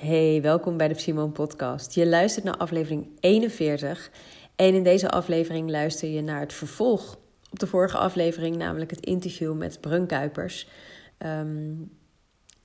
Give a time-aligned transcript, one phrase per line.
[0.00, 1.94] Hey, welkom bij de Simon Podcast.
[1.94, 4.10] Je luistert naar aflevering 41.
[4.56, 7.18] En in deze aflevering luister je naar het vervolg
[7.50, 10.68] op de vorige aflevering, namelijk het interview met Brun Kuipers.
[11.18, 11.72] Ehm,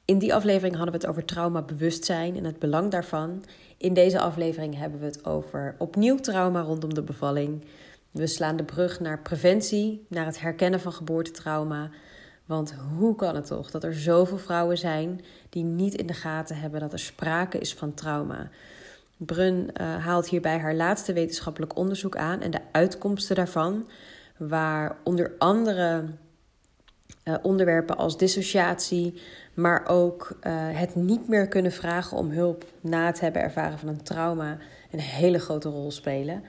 [0.05, 3.43] in die aflevering hadden we het over traumabewustzijn en het belang daarvan.
[3.77, 7.65] In deze aflevering hebben we het over opnieuw trauma rondom de bevalling.
[8.11, 11.89] We slaan de brug naar preventie, naar het herkennen van geboortetrauma.
[12.45, 16.57] Want hoe kan het toch dat er zoveel vrouwen zijn die niet in de gaten
[16.57, 18.49] hebben dat er sprake is van trauma?
[19.17, 23.87] Brun uh, haalt hierbij haar laatste wetenschappelijk onderzoek aan en de uitkomsten daarvan,
[24.37, 26.03] waar onder andere
[27.23, 29.21] uh, onderwerpen als dissociatie,
[29.53, 33.87] maar ook uh, het niet meer kunnen vragen om hulp na het hebben ervaren van
[33.87, 34.57] een trauma
[34.91, 36.43] een hele grote rol spelen.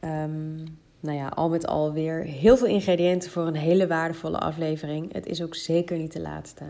[0.00, 5.12] Um, nou ja, al met al weer heel veel ingrediënten voor een hele waardevolle aflevering.
[5.12, 6.64] Het is ook zeker niet de laatste.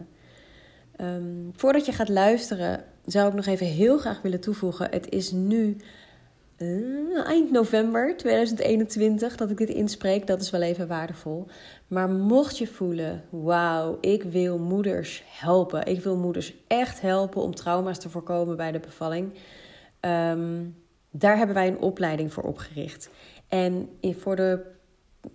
[1.00, 4.90] Um, voordat je gaat luisteren, zou ik nog even heel graag willen toevoegen.
[4.90, 5.76] Het is nu
[6.56, 10.26] uh, eind november 2021 dat ik dit inspreek.
[10.26, 11.46] Dat is wel even waardevol.
[11.86, 15.86] Maar mocht je voelen, wauw, ik wil moeders helpen.
[15.86, 19.32] Ik wil moeders echt helpen om trauma's te voorkomen bij de bevalling.
[20.00, 20.76] Um,
[21.10, 23.10] daar hebben wij een opleiding voor opgericht.
[23.48, 24.60] En voor de,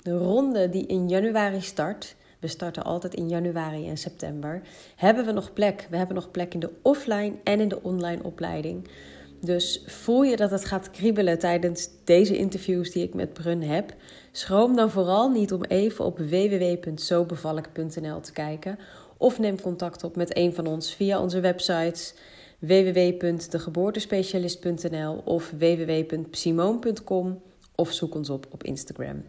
[0.02, 4.62] de ronde die in januari start, we starten altijd in januari en september,
[4.96, 5.88] hebben we nog plek.
[5.90, 8.88] We hebben nog plek in de offline en in de online opleiding.
[9.42, 13.94] Dus voel je dat het gaat kriebelen tijdens deze interviews die ik met Brun heb?
[14.32, 18.80] Schroom dan vooral niet om even op www.zobevallig.nl te kijken
[19.18, 22.14] of neem contact op met een van ons via onze websites
[22.60, 27.42] www.degeboortespecialist.nl of www.psimoon.com
[27.82, 29.24] of zoek ons op op Instagram.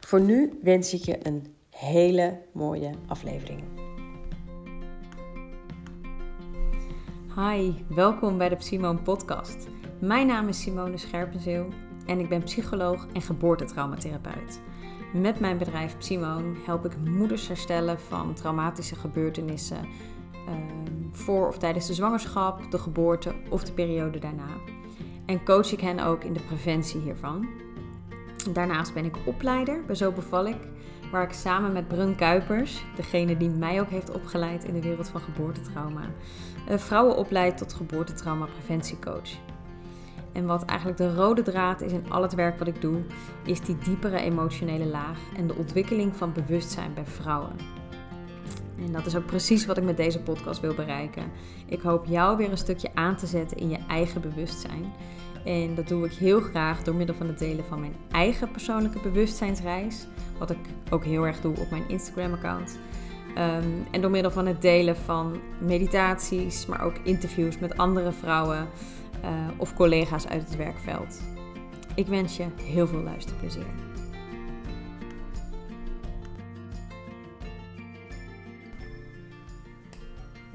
[0.00, 3.62] Voor nu wens ik je een hele mooie aflevering.
[7.36, 9.66] Hi, welkom bij de Simone Podcast.
[9.98, 11.68] Mijn naam is Simone Scherpenzeel
[12.06, 14.60] en ik ben psycholoog en geboortetraumatherapeut.
[15.12, 19.88] Met mijn bedrijf Simone help ik moeders herstellen van traumatische gebeurtenissen
[20.46, 24.73] ehm, voor of tijdens de zwangerschap, de geboorte of de periode daarna
[25.26, 27.48] en coach ik hen ook in de preventie hiervan.
[28.52, 30.56] Daarnaast ben ik opleider bij Zo Beval ik,
[31.10, 35.08] waar ik samen met Brun Kuipers, degene die mij ook heeft opgeleid in de wereld
[35.08, 36.02] van geboortetrauma,
[36.68, 39.30] eh, vrouwen opleid tot geboortetrauma preventiecoach.
[40.32, 43.02] En wat eigenlijk de rode draad is in al het werk wat ik doe,
[43.44, 47.52] is die diepere emotionele laag en de ontwikkeling van bewustzijn bij vrouwen.
[48.84, 51.24] En dat is ook precies wat ik met deze podcast wil bereiken.
[51.66, 54.92] Ik hoop jou weer een stukje aan te zetten in je eigen bewustzijn.
[55.44, 59.00] En dat doe ik heel graag door middel van het delen van mijn eigen persoonlijke
[59.00, 60.06] bewustzijnsreis.
[60.38, 60.58] Wat ik
[60.90, 62.78] ook heel erg doe op mijn Instagram-account.
[63.28, 68.68] Um, en door middel van het delen van meditaties, maar ook interviews met andere vrouwen
[69.24, 71.20] uh, of collega's uit het werkveld.
[71.94, 73.93] Ik wens je heel veel luisterplezier.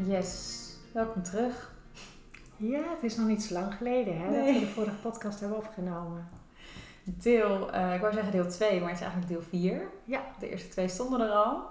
[0.06, 1.72] Yes, welkom terug.
[2.58, 5.58] Ja, het is nog niet zo lang geleden hè, dat we de vorige podcast hebben
[5.58, 6.28] opgenomen.
[7.04, 9.82] Deel, uh, ik wou zeggen deel 2, maar het is eigenlijk deel 4.
[10.06, 10.22] Ja.
[10.40, 11.64] De eerste twee stonden er al.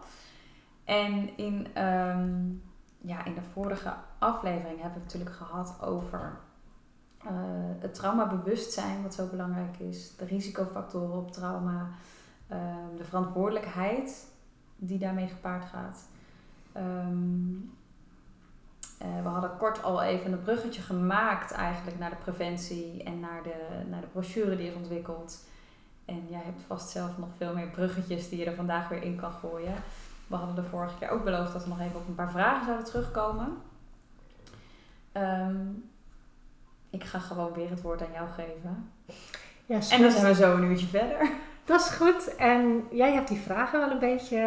[0.85, 2.63] En in, um,
[3.01, 6.39] ja, in de vorige aflevering hebben we het natuurlijk gehad over
[7.25, 7.31] uh,
[7.79, 10.17] het traumabewustzijn, wat zo belangrijk is.
[10.17, 11.89] De risicofactoren op trauma.
[12.53, 14.27] Um, de verantwoordelijkheid
[14.77, 16.09] die daarmee gepaard gaat.
[16.77, 17.77] Um,
[19.03, 23.43] uh, we hadden kort al even een bruggetje gemaakt eigenlijk naar de preventie en naar
[23.43, 25.47] de, naar de brochure die is ontwikkeld.
[26.05, 29.17] En jij hebt vast zelf nog veel meer bruggetjes die je er vandaag weer in
[29.17, 29.75] kan gooien.
[30.27, 32.65] We hadden de vorige keer ook beloofd dat we nog even op een paar vragen
[32.65, 33.57] zouden terugkomen.
[35.13, 35.91] Um,
[36.91, 38.91] ik ga gewoon weer het woord aan jou geven.
[39.67, 41.31] Ja, en dan zijn we zo een uurtje verder.
[41.65, 42.35] Dat is goed.
[42.35, 44.39] En jij hebt die vragen wel een beetje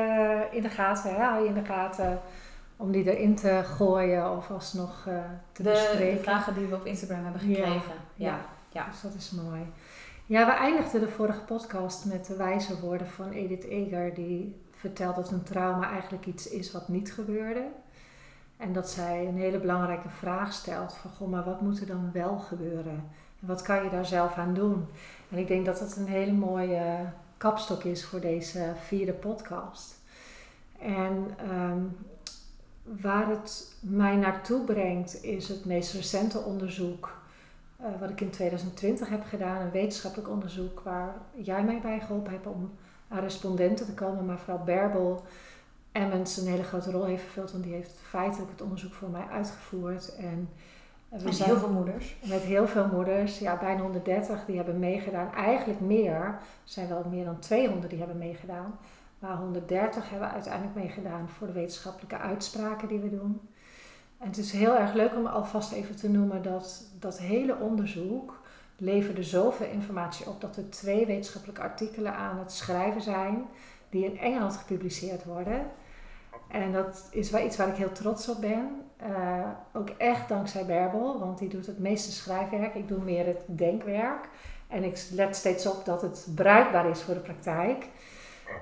[0.51, 1.15] in de gaten.
[1.15, 1.23] Hè?
[1.23, 2.21] Hou je in de gaten
[2.81, 5.13] om die erin te gooien of alsnog uh,
[5.51, 6.17] te de, bespreken.
[6.17, 7.93] De vragen die we op Instagram hebben gekregen.
[8.15, 8.39] Ja, ja.
[8.69, 8.85] ja.
[8.89, 9.61] dus dat is mooi.
[10.25, 15.15] Ja, we eindigden de vorige podcast met de wijze woorden van Edith Eger, die vertelt
[15.15, 17.67] dat een trauma eigenlijk iets is wat niet gebeurde.
[18.57, 22.09] En dat zij een hele belangrijke vraag stelt van, goh, maar wat moet er dan
[22.13, 23.03] wel gebeuren?
[23.41, 24.87] En wat kan je daar zelf aan doen?
[25.29, 29.99] En ik denk dat dat een hele mooie kapstok is voor deze vierde podcast.
[30.79, 31.97] En um,
[33.01, 37.19] Waar het mij naartoe brengt is het meest recente onderzoek
[37.81, 39.61] uh, wat ik in 2020 heb gedaan.
[39.61, 42.71] Een wetenschappelijk onderzoek waar jij mij bij geholpen hebt om
[43.07, 44.25] aan respondenten te komen.
[44.25, 45.23] Maar vooral Berbel
[45.91, 47.51] Emmons een hele grote rol heeft vervuld.
[47.51, 50.15] Want die heeft feitelijk het onderzoek voor mij uitgevoerd.
[50.15, 50.49] En
[51.09, 52.15] En met heel veel moeders.
[52.23, 55.33] Met heel veel moeders, ja, bijna 130 die hebben meegedaan.
[55.33, 58.77] Eigenlijk meer, er zijn wel meer dan 200 die hebben meegedaan.
[59.21, 63.41] Maar 130 hebben uiteindelijk meegedaan voor de wetenschappelijke uitspraken die we doen.
[64.17, 68.41] En het is heel erg leuk om alvast even te noemen dat dat hele onderzoek
[68.77, 73.45] leverde zoveel informatie op dat er twee wetenschappelijke artikelen aan het schrijven zijn
[73.89, 75.65] die in Engeland gepubliceerd worden.
[76.47, 78.81] En dat is iets waar ik heel trots op ben.
[79.09, 82.75] Uh, ook echt dankzij Berbel, want die doet het meeste schrijfwerk.
[82.75, 84.29] Ik doe meer het denkwerk.
[84.67, 87.87] En ik let steeds op dat het bruikbaar is voor de praktijk.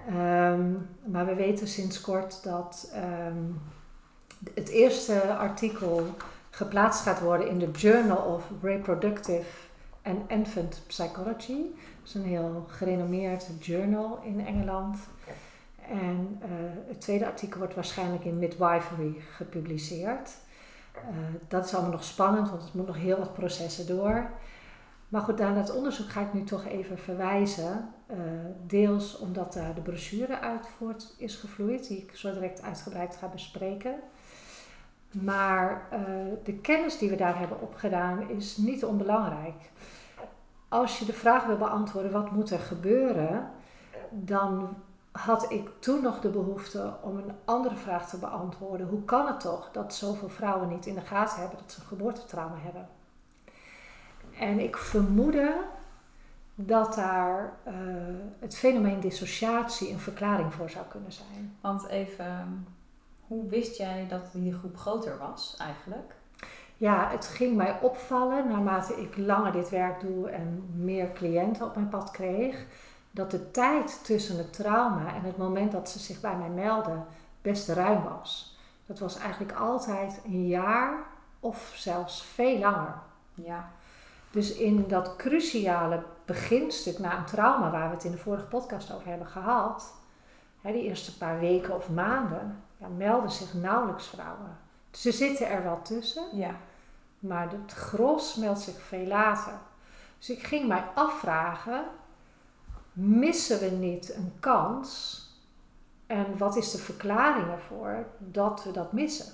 [0.10, 2.92] Um, maar we weten sinds kort dat
[3.28, 3.62] um,
[4.54, 6.06] het eerste artikel
[6.50, 9.50] geplaatst gaat worden in de Journal of Reproductive
[10.04, 11.62] and Infant Psychology.
[12.00, 14.98] Dat is een heel gerenommeerd journal in Engeland.
[15.90, 16.48] En uh,
[16.88, 20.30] het tweede artikel wordt waarschijnlijk in Midwifery gepubliceerd.
[20.96, 21.02] Uh,
[21.48, 24.30] dat is allemaal nog spannend, want het moet nog heel wat processen door.
[25.10, 27.94] Maar goed, naar dat onderzoek ga ik nu toch even verwijzen.
[28.12, 28.18] Uh,
[28.66, 33.28] deels omdat daar de brochure uit voort is gevloeid, die ik zo direct uitgebreid ga
[33.28, 33.96] bespreken.
[35.12, 35.88] Maar
[36.44, 39.72] de kennis die we daar hebben opgedaan is niet onbelangrijk.
[40.68, 43.50] Als je de vraag wil beantwoorden, wat moet er gebeuren,
[44.10, 44.78] dan
[45.12, 48.88] had ik toen nog de behoefte om een andere vraag te beantwoorden.
[48.88, 51.88] Hoe kan het toch dat zoveel vrouwen niet in de gaten hebben dat ze een
[51.88, 52.88] geboortetrauma hebben?
[54.40, 55.62] En ik vermoedde
[56.56, 57.74] dat daar uh,
[58.40, 61.58] het fenomeen dissociatie een verklaring voor zou kunnen zijn.
[61.62, 62.68] Want even,
[63.28, 66.14] hoe wist jij dat die groep groter was eigenlijk?
[66.78, 71.76] Ja, het ging mij opvallen naarmate ik langer dit werk doe en meer cliënten op
[71.76, 72.66] mijn pad kreeg
[73.12, 77.06] dat de tijd tussen het trauma en het moment dat ze zich bij mij melden
[77.42, 78.58] best ruim was.
[78.86, 80.98] Dat was eigenlijk altijd een jaar
[81.40, 82.96] of zelfs veel langer.
[83.34, 83.72] Ja.
[84.32, 88.94] Dus in dat cruciale beginstuk na een trauma, waar we het in de vorige podcast
[88.94, 89.94] over hebben gehad,
[90.62, 94.58] hè, die eerste paar weken of maanden, ja, melden zich nauwelijks vrouwen.
[94.92, 96.56] Ze zitten er wel tussen, ja.
[97.20, 99.54] maar het gros meldt zich veel later.
[100.18, 101.84] Dus ik ging mij afvragen,
[102.94, 105.18] missen we niet een kans?
[106.08, 109.34] En wat is de verklaring ervoor dat we dat missen?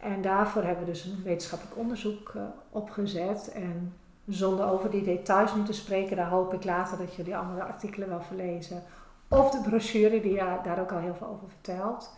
[0.00, 3.52] En daarvoor hebben we dus een wetenschappelijk onderzoek uh, opgezet.
[3.52, 3.94] En
[4.26, 8.08] zonder over die details nu te spreken, daar hoop ik later dat jullie andere artikelen
[8.08, 8.82] wel verlezen.
[9.28, 12.10] Of de brochure die daar ook al heel veel over vertelt.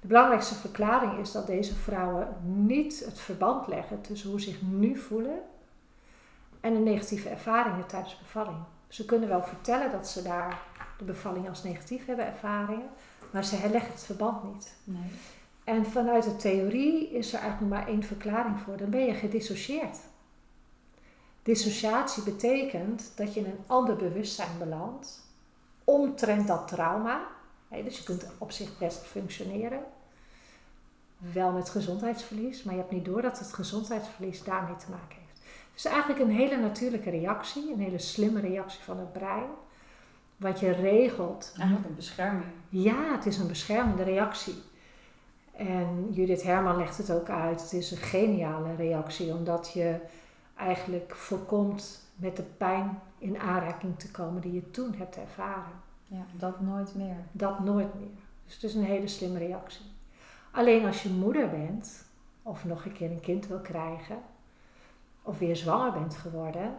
[0.00, 4.62] De belangrijkste verklaring is dat deze vrouwen niet het verband leggen tussen hoe ze zich
[4.62, 5.38] nu voelen
[6.60, 8.58] en de negatieve ervaringen tijdens bevalling.
[8.88, 10.58] Ze kunnen wel vertellen dat ze daar
[10.98, 12.88] de bevalling als negatief hebben ervaringen,
[13.32, 14.76] maar ze leggen het verband niet.
[14.84, 15.10] Nee.
[15.70, 18.76] En vanuit de theorie is er eigenlijk maar één verklaring voor.
[18.76, 19.98] Dan ben je gedissocieerd.
[21.42, 25.20] Dissociatie betekent dat je in een ander bewustzijn belandt
[25.84, 27.26] omtrent dat trauma.
[27.68, 29.80] dus je kunt op zich best functioneren.
[31.18, 35.40] Wel met gezondheidsverlies, maar je hebt niet door dat het gezondheidsverlies daarmee te maken heeft.
[35.70, 39.50] Het is eigenlijk een hele natuurlijke reactie, een hele slimme reactie van het brein.
[40.36, 41.52] Wat je regelt.
[41.56, 42.50] Eigenlijk een bescherming.
[42.68, 44.54] Ja, het is een beschermende reactie.
[45.66, 47.62] En Judith Herman legt het ook uit.
[47.62, 50.00] Het is een geniale reactie, omdat je
[50.56, 55.72] eigenlijk voorkomt met de pijn in aanraking te komen die je toen hebt ervaren.
[56.06, 57.16] Ja, dat nooit meer.
[57.32, 58.18] Dat nooit meer.
[58.44, 59.84] Dus het is een hele slimme reactie.
[60.50, 62.04] Alleen als je moeder bent,
[62.42, 64.18] of nog een keer een kind wil krijgen,
[65.22, 66.74] of weer zwanger bent geworden,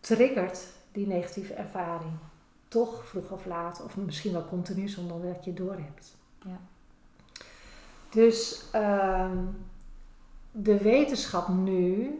[0.00, 2.12] triggert die negatieve ervaring
[2.68, 6.16] toch vroeg of laat, of misschien wel continu zonder dat je het doorhebt.
[6.42, 6.60] Ja.
[8.14, 9.36] Dus ehm,
[10.50, 12.18] de wetenschap nu,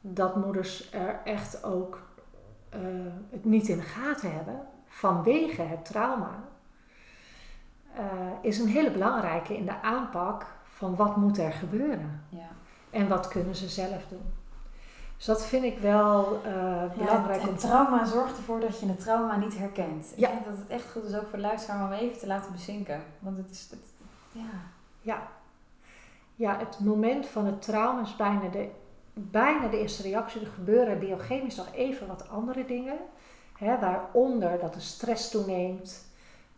[0.00, 2.02] dat moeders er echt ook
[2.74, 2.80] uh,
[3.30, 6.44] het niet in de gaten hebben vanwege het trauma,
[7.98, 8.00] uh,
[8.42, 12.22] is een hele belangrijke in de aanpak van wat moet er gebeuren.
[12.28, 12.48] Ja.
[12.90, 14.32] En wat kunnen ze zelf doen.
[15.16, 17.40] Dus dat vind ik wel uh, belangrijk.
[17.40, 20.12] Ja, het, trauma zorgt ervoor dat je het trauma niet herkent.
[20.16, 20.28] Ja.
[20.28, 22.52] Ik denk dat het echt goed is ook voor de luisteraar om even te laten
[22.52, 23.02] bezinken.
[23.18, 23.80] Want het is, het,
[24.32, 24.72] ja.
[25.04, 25.28] Ja.
[26.34, 28.70] ja, het moment van het trauma is bijna de,
[29.12, 30.40] bijna de eerste reactie.
[30.40, 32.98] Er gebeuren biochemisch nog even wat andere dingen.
[33.58, 36.06] Hè, waaronder dat de stress toeneemt.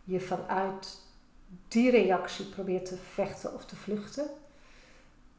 [0.03, 1.01] Je vanuit
[1.67, 4.25] die reactie probeert te vechten of te vluchten.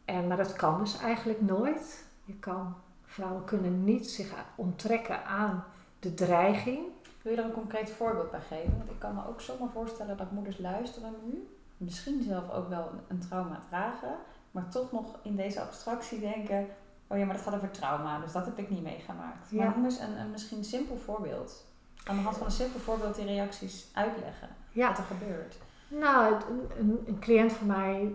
[0.05, 2.05] En, maar dat kan dus eigenlijk nooit.
[2.25, 2.75] Je kan,
[3.05, 5.65] vrouwen kunnen niet zich onttrekken aan
[6.01, 6.87] de dreiging.
[7.23, 8.79] Wil je er een concreet voorbeeld bij geven?
[8.79, 11.58] Want ik kan me ook zomaar voorstellen dat moeders luisteren nu.
[11.79, 14.17] Misschien zelf ook wel een trauma dragen.
[14.51, 16.67] maar toch nog in deze abstractie denken,
[17.07, 19.51] oh ja, maar dat gaat over trauma, dus dat heb ik niet meegemaakt.
[19.51, 19.65] Ja.
[19.65, 21.65] Maar noem eens een, een misschien simpel voorbeeld.
[22.05, 24.49] Aan de hand van een simpel voorbeeld die reacties uitleggen.
[24.71, 24.89] Ja.
[24.89, 25.59] Wat er gebeurt.
[25.89, 28.15] Nou, een, een, een cliënt van mij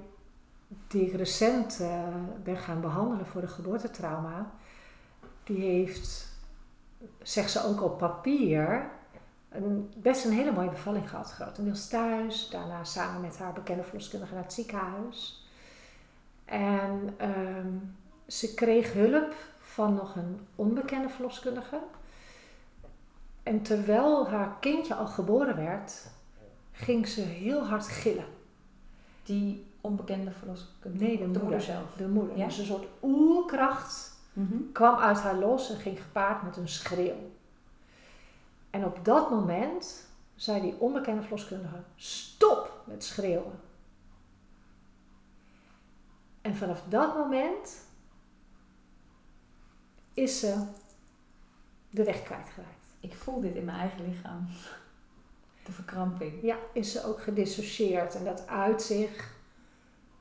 [0.88, 2.04] die ik recent eh,
[2.44, 4.52] ben gaan behandelen voor een geboortetrauma,
[5.44, 6.28] die heeft,
[7.22, 8.90] zegt ze ook op papier,
[9.54, 11.32] een, best een hele mooie bevalling gehad.
[11.32, 15.48] Grotendeels thuis, daarna samen met haar bekende verloskundige naar het ziekenhuis.
[16.46, 17.68] En ehm,
[18.28, 21.80] ze kreeg hulp van nog een onbekende verloskundige.
[23.44, 26.08] En terwijl haar kindje al geboren werd,
[26.72, 28.26] ging ze heel hard gillen.
[29.24, 31.04] Die onbekende verloskundige.
[31.06, 31.42] Nee, de, de moeder.
[31.42, 31.94] moeder zelf.
[31.98, 32.38] De moeder.
[32.38, 32.46] Ja?
[32.46, 34.58] Dus een soort oerkracht Mhm.
[34.72, 37.32] kwam uit haar los en ging gepaard met een schreeuw.
[38.74, 43.60] En op dat moment zei die onbekende verloskundige: stop met schreeuwen.
[46.42, 47.86] En vanaf dat moment
[50.14, 50.66] is ze
[51.90, 52.86] de weg kwijtgeraakt.
[53.00, 54.48] Ik voel dit in mijn eigen lichaam.
[55.66, 56.42] De verkramping.
[56.42, 58.16] Ja, is ze ook gedissocieerd.
[58.16, 59.36] En dat uit zich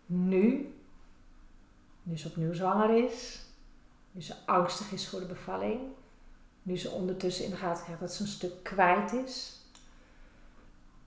[0.07, 0.75] nu,
[2.03, 3.45] nu ze opnieuw zwanger is,
[4.11, 5.81] nu ze angstig is voor de bevalling,
[6.63, 9.61] nu ze ondertussen in de gaten krijgt dat ze een stuk kwijt is.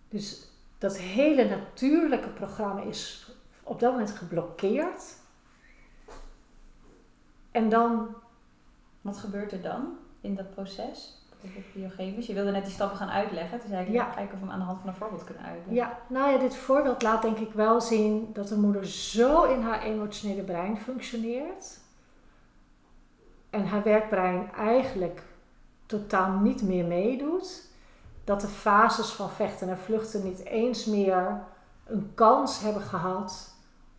[0.10, 0.48] Dus
[0.78, 3.32] dat hele natuurlijke programma is
[3.64, 5.16] op dat moment geblokkeerd.
[7.52, 8.16] En dan
[9.02, 11.24] Wat gebeurt er dan in dat proces?
[11.74, 12.28] Biochemisch.
[12.28, 13.60] Je wilde net die stappen gaan uitleggen.
[13.60, 14.08] Toen zei ik, Ja.
[14.08, 14.14] ja.
[14.14, 15.74] kijken of we hem aan de hand van een voorbeeld kunnen uitleggen.
[15.74, 19.62] Ja, nou ja, dit voorbeeld laat denk ik wel zien dat de moeder zo in
[19.62, 21.80] haar emotionele brein functioneert.
[23.50, 25.24] En haar werkbrein eigenlijk
[25.86, 27.64] totaal niet meer meedoet.
[28.24, 31.42] Dat de fases van vechten en vluchten niet eens meer
[31.86, 33.54] een kans hebben gehad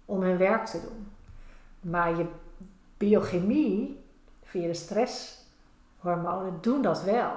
[0.05, 1.09] om hun werk te doen.
[1.81, 2.27] Maar je
[2.97, 4.05] biochemie,
[4.43, 7.33] via de stresshormonen, doen dat wel.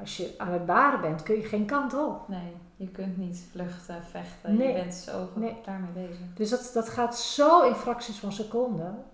[0.00, 2.28] Als je aan het baren bent, kun je geen kant op.
[2.28, 4.56] Nee, je kunt niet vluchten, vechten.
[4.56, 4.68] Nee.
[4.68, 5.56] Je bent zo Nee.
[5.64, 6.24] daarmee bezig.
[6.34, 9.04] Dus dat, dat gaat zo in fracties van seconden.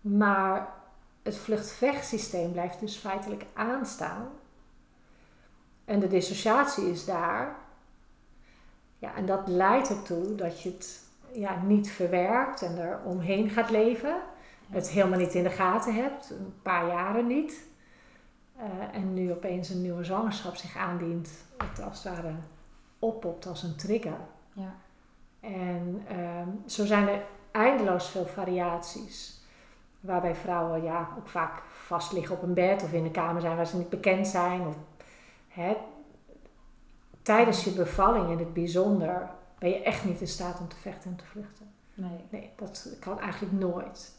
[0.00, 0.68] Maar
[1.22, 4.28] het vlucht-vechtsysteem blijft dus feitelijk aanstaan.
[5.84, 7.56] En de dissociatie is daar.
[8.98, 13.70] Ja, en dat leidt ertoe dat je het ja, niet verwerkt en er omheen gaat
[13.70, 14.20] leven.
[14.68, 17.68] Het helemaal niet in de gaten hebt, een paar jaren niet.
[18.56, 22.34] Eh, en nu opeens een nieuwe zwangerschap zich aandient, het als het ware
[22.98, 24.18] oppopt als een trigger.
[24.52, 24.74] Ja.
[25.40, 29.39] En ehm, zo zijn er eindeloos veel variaties.
[30.00, 33.56] Waarbij vrouwen ja, ook vaak vast liggen op een bed of in een kamer zijn
[33.56, 34.66] waar ze niet bekend zijn.
[34.66, 34.74] Of,
[35.48, 35.76] hè,
[37.22, 41.10] tijdens je bevalling in het bijzonder ben je echt niet in staat om te vechten
[41.10, 41.70] en te vluchten.
[41.94, 42.24] Nee.
[42.30, 44.18] Nee, dat kan eigenlijk nooit.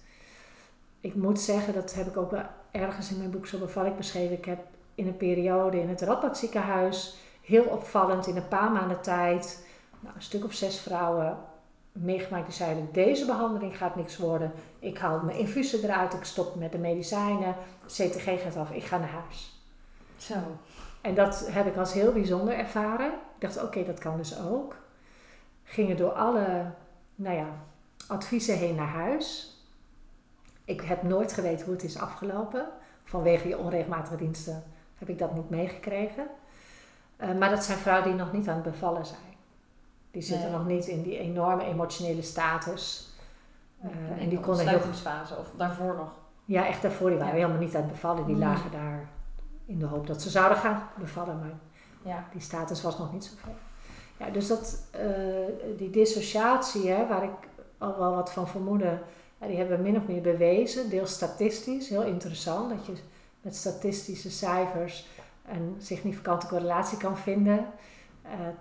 [1.00, 3.98] Ik moet zeggen, dat heb ik ook wel ergens in mijn boek Zo beval ik
[3.98, 4.38] beschreven.
[4.38, 4.60] Ik heb
[4.96, 9.66] in een periode in het Radboud ziekenhuis heel opvallend in een paar maanden tijd
[10.00, 11.38] nou, een stuk of zes vrouwen
[11.92, 14.52] meegemaakt die zeiden deze behandeling gaat niks worden.
[14.80, 17.56] Ik haal mijn infusen eruit, ik stop met de medicijnen,
[17.86, 19.64] CTG gaat af, ik ga naar huis.
[20.18, 20.36] Zo.
[21.02, 23.12] En dat heb ik als heel bijzonder ervaren.
[23.12, 24.76] Ik dacht, oké, dat kan dus ook.
[25.64, 26.72] Gingen door alle
[27.16, 27.48] nou ja,
[28.08, 29.56] adviezen heen naar huis.
[30.66, 32.68] Ik heb nooit geweten hoe het is afgelopen.
[33.04, 34.64] Vanwege je onregelmatige diensten
[34.98, 36.28] heb ik dat niet meegekregen.
[37.18, 39.31] Eh, maar dat zijn vrouwen die nog niet aan het bevallen zijn.
[40.12, 40.58] Die zitten Nee.
[40.58, 43.10] nog niet in die enorme emotionele status.
[43.82, 46.10] Eh, en die konden heel sluitingsfase of daarvoor nog.
[46.46, 47.10] ja, echt daarvoor.
[47.10, 47.40] Die waren Ja.
[47.42, 48.26] helemaal niet aan het bevallen.
[48.26, 48.42] Die Mm.
[48.42, 49.10] lagen daar
[49.66, 51.40] in de hoop dat ze zouden gaan bevallen.
[51.40, 51.54] Maar
[52.14, 52.26] Ja.
[52.32, 53.52] die status was nog niet zo ver.
[54.18, 55.06] Ja, dus dat, eh,
[55.78, 57.32] die dissociatie, hè, waar ik
[57.78, 59.00] al wel wat van vermoedde,
[59.38, 60.90] ja, die hebben we min of meer bewezen.
[60.90, 62.94] Deels statistisch, heel interessant, dat je
[63.42, 65.08] met statistische cijfers
[65.48, 67.66] een significante correlatie kan vinden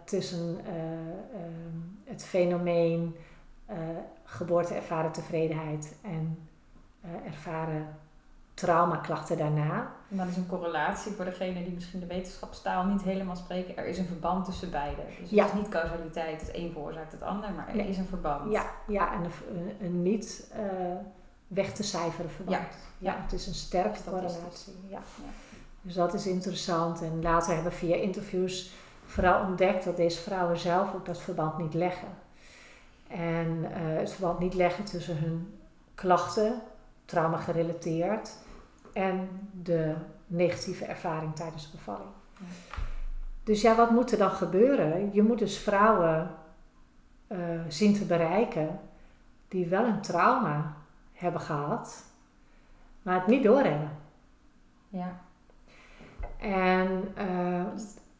[0.04, 0.72] tussen eh,
[1.40, 3.16] ehm, het fenomeen
[3.66, 3.76] eh,
[4.24, 6.48] geboorte ervaren tevredenheid en
[7.00, 7.86] eh, ervaren
[8.54, 9.92] traumaklachten daarna.
[10.10, 13.76] En dat is een correlatie voor degene die misschien de wetenschapstaal niet helemaal spreken.
[13.76, 15.02] Er is een verband tussen beide.
[15.20, 15.44] Dus Ja.
[15.44, 17.88] het is niet causaliteit, het een veroorzaakt het ander, maar er Nee.
[17.88, 18.52] is een verband.
[18.52, 19.30] Ja, ja en
[19.80, 20.62] een, niet eh,
[21.46, 22.56] weg te cijferen verband.
[22.58, 22.66] Ja,
[22.98, 23.22] Ja, ja.
[23.22, 24.32] het is een sterke Statistisch.
[24.32, 24.74] correlatie.
[24.88, 24.98] Ja.
[24.98, 25.30] Ja.
[25.82, 27.02] Dus dat is interessant.
[27.02, 28.72] En later hebben we via interviews
[29.10, 32.08] vooral ontdekt dat deze vrouwen zelf ook dat verband niet leggen.
[33.08, 35.58] En eh, het verband niet leggen tussen hun
[35.94, 36.60] klachten,
[37.04, 38.36] trauma gerelateerd,
[38.92, 39.94] en de
[40.26, 42.10] negatieve ervaring tijdens de bevalling.
[42.38, 42.46] Ja.
[43.44, 45.10] Dus ja, wat moet er dan gebeuren?
[45.12, 46.30] Je moet dus vrouwen
[47.26, 47.38] eh,
[47.68, 48.80] zien te bereiken
[49.48, 50.76] die wel een trauma
[51.12, 52.04] hebben gehad,
[53.02, 53.90] maar het niet doorhebben.
[54.88, 55.20] Ja.
[56.38, 57.64] En uh,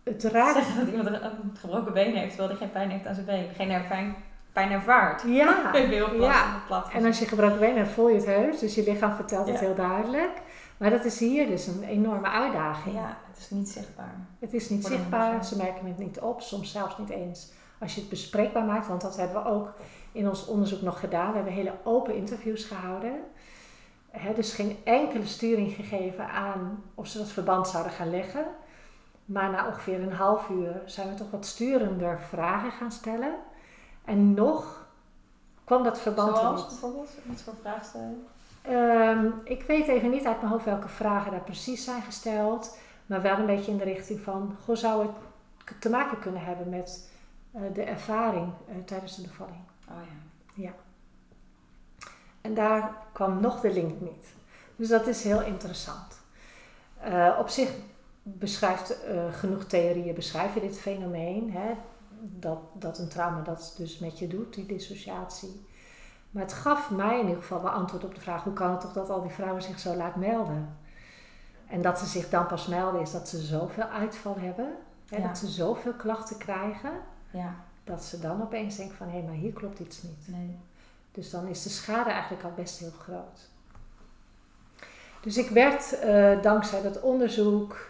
[0.05, 0.55] het raakt...
[0.55, 3.49] Zeggen dat iemand een gebroken been heeft, terwijl hij geen pijn heeft aan zijn been.
[3.55, 4.15] Geen pijn,
[4.53, 5.23] pijn ervaart.
[5.27, 5.71] Ja.
[5.73, 6.63] Heel ja.
[6.93, 8.59] En als je gebroken been hebt, voel je het heus.
[8.59, 10.43] Dus je lichaam vertelt het heel duidelijk.
[10.77, 12.95] Maar dat is hier dus een enorme uitdaging.
[12.95, 14.15] Ja, het is niet zichtbaar.
[14.39, 18.01] Het is niet zichtbaar, ze merken het niet op, soms zelfs niet eens als je
[18.01, 18.87] het bespreekbaar maakt.
[18.87, 19.73] Want dat hebben we ook
[20.13, 21.29] in ons onderzoek nog gedaan.
[21.29, 23.13] We hebben hele open interviews gehouden.
[24.11, 28.45] He, dus geen enkele sturing gegeven aan of ze dat verband zouden gaan leggen.
[29.33, 33.35] Maar na ongeveer een half uur zijn we toch wat sturender vragen gaan stellen.
[34.05, 34.87] En nog
[35.65, 37.11] kwam dat verband Zoals bijvoorbeeld?
[37.25, 38.27] Wat voor vragen stellen?
[38.69, 42.79] Um, ik weet even niet uit mijn hoofd welke vragen daar precies zijn gesteld.
[43.07, 46.69] Maar wel een beetje in de richting van, goh, zou het te maken kunnen hebben
[46.69, 47.11] met
[47.57, 49.63] uh, de ervaring uh, tijdens de bevalling?
[49.89, 49.97] Oh
[50.55, 50.65] ja.
[50.65, 50.73] Ja.
[52.41, 54.35] En daar kwam nog de link niet.
[54.77, 56.21] Dus dat is heel interessant.
[57.05, 57.71] Uh, op zich
[58.39, 58.97] beschrijft
[59.31, 61.53] genoeg theorieën beschrijven dit fenomeen.
[61.53, 61.75] Hè?
[62.21, 65.69] Dat, dat een trauma dat dus met je doet, die dissociatie.
[66.31, 68.81] Maar het gaf mij in ieder geval wel antwoord op de vraag: hoe kan het
[68.81, 70.77] toch dat al die vrouwen zich zo laat melden?
[71.67, 74.73] En dat ze zich dan pas melden is dat ze zoveel uitval hebben,
[75.09, 76.93] hè, dat ze zoveel klachten krijgen,
[77.31, 77.55] ja.
[77.85, 80.27] dat ze dan opeens denken van hé, hey, maar hier klopt iets niet.
[80.27, 80.59] Nee.
[81.13, 83.49] Dus dan is de schade eigenlijk al best heel groot.
[85.21, 87.90] Dus ik werd uh, dankzij dat onderzoek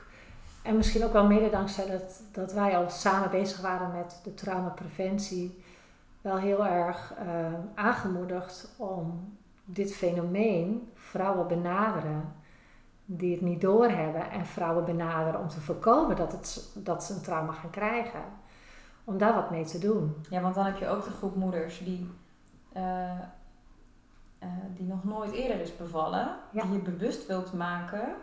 [0.63, 4.35] en misschien ook wel mede dankzij dat, dat wij al samen bezig waren met de
[4.35, 5.65] traumapreventie,
[6.21, 12.33] wel heel erg uh, aangemoedigd om dit fenomeen vrouwen benaderen
[13.05, 17.23] die het niet doorhebben en vrouwen benaderen om te voorkomen dat, het, dat ze een
[17.23, 18.21] trauma gaan krijgen.
[19.05, 20.17] Om daar wat mee te doen.
[20.31, 22.11] Ja, want dan heb je ook de groep moeders die,
[22.77, 22.83] uh,
[24.43, 26.63] uh, die nog nooit eerder is bevallen, Ja.
[26.63, 28.15] die je bewust wilt maken.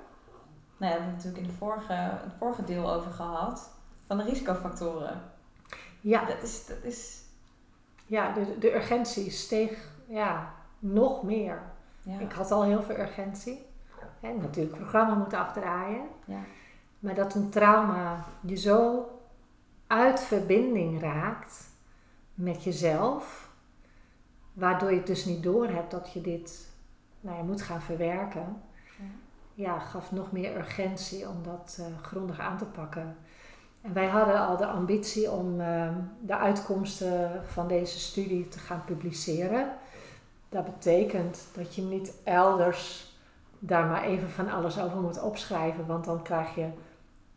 [0.77, 3.69] Nou ja, daar hebben we het natuurlijk in de vorige, het vorige deel over gehad,
[4.05, 5.21] van de risicofactoren.
[6.01, 7.21] Ja, Dat is, dat is
[8.05, 11.61] ja de, de urgentie steeg ja, nog meer.
[12.01, 12.19] ja.
[12.19, 13.65] Ik had al heel veel urgentie.
[14.19, 16.05] En natuurlijk programma moeten afdraaien.
[16.25, 16.39] ja.
[16.99, 19.05] Maar dat een trauma je zo
[19.87, 21.69] uit verbinding raakt
[22.33, 23.49] met jezelf,
[24.53, 26.67] waardoor je het dus niet doorhebt dat je dit
[27.19, 28.61] nou ja, moet gaan verwerken,
[29.57, 29.79] Ja.
[29.79, 33.17] gaf nog meer urgentie om dat eh, grondig aan te pakken.
[33.81, 35.89] En wij hadden al de ambitie om eh,
[36.21, 39.69] de uitkomsten van deze studie te gaan publiceren.
[40.49, 43.11] Dat betekent dat je niet elders
[43.59, 46.67] daar maar even van alles over moet opschrijven, want dan krijg je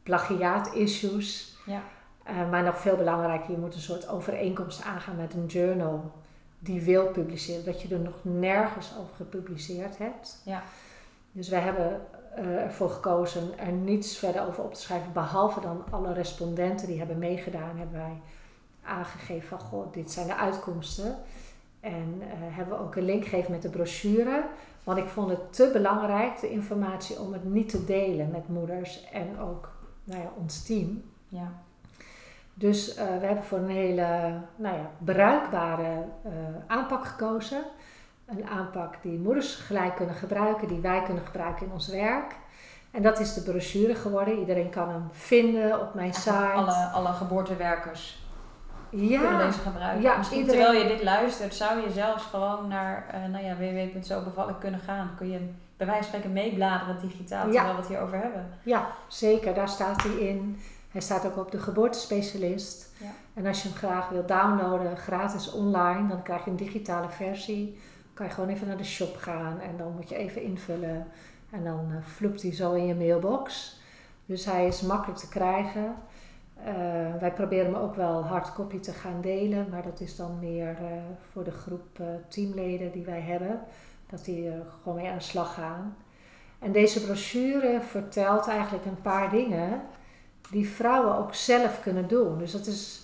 [0.03, 1.57] plagiaat-issues.
[1.67, 1.83] Ja.
[2.31, 6.13] Uh, maar nog veel belangrijker, je moet een soort overeenkomst aangaan met een journal
[6.59, 10.41] die wil publiceren, dat je er nog nergens over gepubliceerd hebt.
[10.45, 10.63] Ja.
[11.33, 12.01] Dus wij hebben
[12.39, 16.99] uh, ervoor gekozen er niets verder over op te schrijven, behalve dan alle respondenten die
[16.99, 18.21] hebben meegedaan, hebben wij
[18.83, 21.17] aangegeven van, goh, dit zijn de uitkomsten.
[21.81, 24.45] En uh, hebben we ook een link gegeven met de brochure.
[24.85, 29.09] Want ik vond het te belangrijk, de informatie, om het niet te delen met moeders
[29.11, 29.73] en ook
[30.05, 31.03] nou ja, ons team.
[31.29, 31.53] Ja.
[32.55, 36.33] Dus uh, we hebben voor een hele nou ja, bruikbare uh,
[36.67, 37.63] aanpak gekozen.
[38.31, 42.35] Een aanpak die moeders gelijk kunnen gebruiken, die wij kunnen gebruiken in ons werk.
[42.91, 44.39] En dat is de brochure geworden.
[44.39, 46.31] Iedereen kan hem vinden op mijn site.
[46.55, 48.23] Alle, alle geboortewerkers
[48.91, 49.21] ja.
[49.21, 50.03] kunnen deze gebruiken.
[50.03, 53.57] Ja, Misschien iedereen- terwijl je dit luistert, zou je zelfs gewoon naar uh, nou ja,
[53.57, 55.11] www.zobevallen kunnen gaan.
[55.17, 55.39] Kun je
[55.77, 57.53] bij wijze van spreken meebladeren digitaal, Ja.
[57.53, 58.49] terwijl we het hierover hebben.
[58.63, 59.55] Ja, zeker.
[59.55, 60.61] Daar staat hij in.
[60.91, 62.93] Hij staat ook op de geboortespecialist.
[62.99, 63.07] Ja.
[63.35, 67.81] En als je hem graag wilt downloaden, gratis online, dan krijg je een digitale versie.
[68.21, 71.07] Kan je gewoon even naar de shop gaan en dan moet je even invullen.
[71.51, 73.79] En dan uh, vloept hij zo in je mailbox.
[74.27, 75.95] Dus hij is makkelijk te krijgen.
[76.59, 76.75] Uh,
[77.21, 80.89] wij proberen hem ook wel hardcopy te gaan delen, maar dat is dan meer uh,
[81.33, 83.61] voor de groep teamleden die wij hebben.
[84.07, 85.97] Dat die er gewoon mee aan de slag gaan.
[86.59, 89.81] En deze brochure vertelt eigenlijk een paar dingen
[90.51, 92.39] die vrouwen ook zelf kunnen doen.
[92.39, 93.03] Dus dat is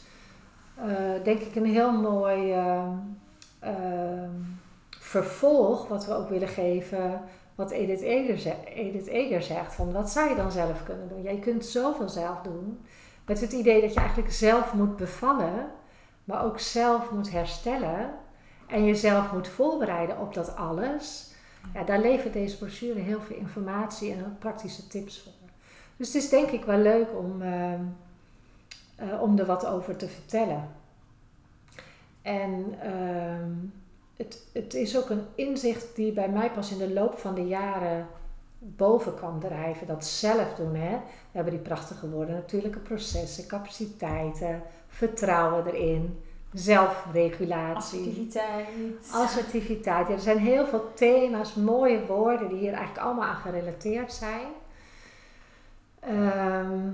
[1.23, 2.55] denk ik een heel mooi
[5.07, 7.21] vervolg wat we ook willen geven
[7.55, 11.23] wat Edith Eger, zegt, zegt, van wat zou je dan zelf kunnen doen?
[11.23, 12.81] Jij kunt zoveel zelf doen,
[13.27, 15.71] met het idee dat je eigenlijk zelf moet bevallen,
[16.25, 18.15] maar ook zelf moet herstellen
[18.67, 21.31] en jezelf moet voorbereiden op dat alles.
[21.75, 25.33] Ja, daar levert deze brochure heel veel informatie en praktische tips voor.
[25.97, 30.09] Dus het is denk ik wel leuk om, uh, uh, om er wat over te
[30.09, 30.69] vertellen.
[32.23, 33.86] En uh,
[34.17, 37.47] het, het is ook een inzicht die bij mij pas in de loop van de
[37.47, 38.07] jaren
[38.59, 39.87] boven kwam drijven.
[39.87, 40.75] Dat zelf doen.
[40.75, 40.91] Hè?
[40.91, 46.21] We hebben die prachtige woorden, natuurlijke processen, capaciteiten, vertrouwen erin,
[46.53, 47.99] zelfregulatie.
[47.99, 48.67] Assertiviteit.
[49.13, 50.09] Assertiviteit.
[50.09, 54.47] Ja, er zijn heel veel thema's, mooie woorden die hier eigenlijk allemaal aan gerelateerd zijn.
[56.01, 56.89] Ehm,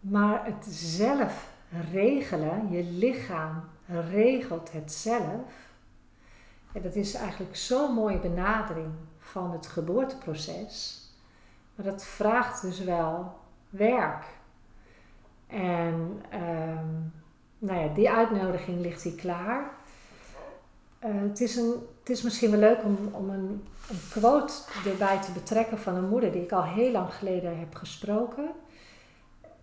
[0.00, 1.48] maar het zelf
[1.92, 3.64] regelen, je lichaam
[4.10, 5.65] regelt het zelf.
[6.76, 11.00] En dat is eigenlijk zo'n mooie benadering van het geboorteproces.
[11.74, 13.34] Maar dat vraagt dus wel
[13.70, 14.24] werk.
[15.46, 16.86] En ehm,
[17.58, 19.70] nou ja, die uitnodiging ligt hier klaar.
[21.04, 23.64] Uh, het, is een, het is misschien wel leuk om, om een,
[24.10, 24.54] quote
[24.86, 28.50] erbij te betrekken van een moeder die ik al heel lang geleden heb gesproken.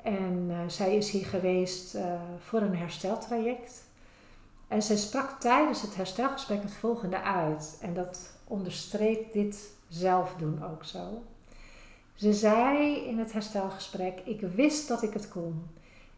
[0.03, 3.83] En uh, zij is hier geweest uh, voor een hersteltraject.
[4.73, 7.77] En zij sprak tijdens het herstelgesprek het volgende uit.
[7.81, 11.23] En dat onderstreept dit zelf doen ook zo.
[12.13, 15.69] Ze zei in het herstelgesprek: Ik wist dat ik het kon.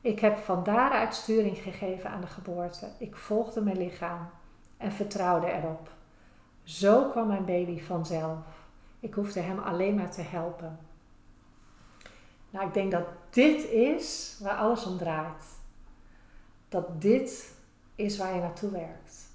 [0.01, 2.87] Ik heb van daaruit sturing gegeven aan de geboorte.
[2.97, 4.29] Ik volgde mijn lichaam
[4.77, 5.89] en vertrouwde erop.
[6.63, 8.39] Zo kwam mijn baby vanzelf.
[8.99, 10.79] Ik hoefde hem alleen maar te helpen.
[12.49, 15.43] Nou, ik denk dat dit is waar alles om draait.
[16.69, 17.54] Dat dit
[17.95, 19.33] is waar je naartoe werkt.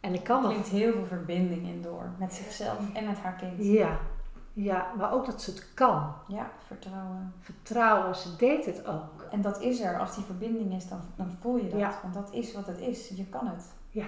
[0.00, 3.34] En ik kan er klinkt heel veel verbinding in door met zichzelf en met haar
[3.34, 3.64] kind.
[3.64, 3.98] Ja,
[4.52, 6.14] ja, maar ook dat ze het kan.
[6.28, 7.34] Ja, vertrouwen.
[7.40, 9.22] Vertrouwen, ze deed het ook.
[9.30, 9.98] En dat is er.
[9.98, 12.00] Als die verbinding is, dan, dan voel je dat.
[12.02, 13.08] Want dat is wat het is.
[13.08, 13.64] Je kan het.
[13.90, 14.06] Ja.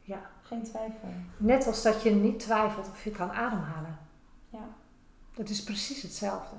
[0.00, 0.30] ja.
[0.42, 1.08] Geen twijfel.
[1.36, 3.98] Net als dat je niet twijfelt of je kan ademhalen.
[4.48, 4.68] Ja.
[5.34, 6.56] Dat is precies hetzelfde.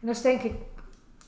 [0.00, 0.54] En dat is denk ik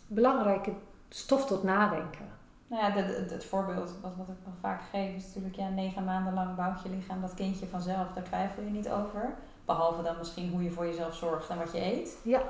[0.07, 0.73] belangrijke
[1.09, 2.32] stof tot nadenken.
[2.73, 6.35] Nou ja, het voorbeeld wat, wat ik wel vaak geef is natuurlijk, ja, negen maanden
[6.35, 9.35] lang bouwt je lichaam dat kindje vanzelf, daar twijfel je niet over.
[9.65, 12.19] Behalve dan misschien hoe je voor jezelf zorgt en wat je eet.
[12.25, 12.43] Ja.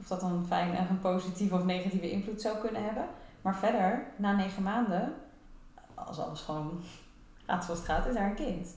[0.00, 3.04] Of dat dan fijn en een positieve of negatieve invloed zou kunnen hebben.
[3.42, 5.14] Maar verder, na negen maanden,
[5.94, 6.82] als alles gewoon
[7.46, 8.76] gaat zoals het gaat, is daar een kind.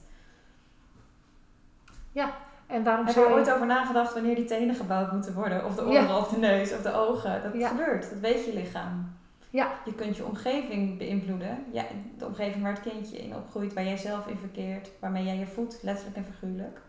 [2.12, 2.30] Ja,
[2.66, 5.64] en waarom Heb je er ooit over nagedacht wanneer die tenen gebouwd moeten worden?
[5.64, 7.42] Of de oren, of de neus, of de ogen?
[7.42, 7.68] Dat ja.
[7.68, 9.22] gebeurt, dat weet je lichaam.
[9.54, 9.80] Ja.
[9.84, 11.64] Je kunt je omgeving beïnvloeden.
[11.72, 11.84] Ja,
[12.18, 15.46] de omgeving waar het kindje in opgroeit, waar jij zelf in verkeert, waarmee jij je
[15.46, 16.80] voedt, letterlijk en figuurlijk.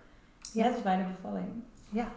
[0.53, 0.63] Ja.
[0.63, 1.47] Net als bij de bevalling.
[1.89, 2.07] Ja.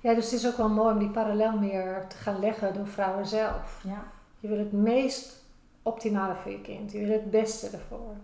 [0.00, 2.86] Ja, dus het is ook wel mooi om die parallel meer te gaan leggen door
[2.86, 3.80] vrouwen zelf.
[3.84, 4.04] Ja.
[4.40, 5.44] Je wil het meest
[5.82, 6.92] optimale voor je kind.
[6.92, 8.14] Je wil het beste ervoor.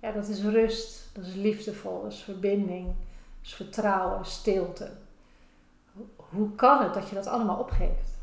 [0.00, 2.94] Ja, dat is rust, dat is liefdevol, dat is verbinding, dat
[3.42, 4.90] is vertrouwen, stilte.
[6.16, 8.13] Hoe kan het dat je dat allemaal opgeeft?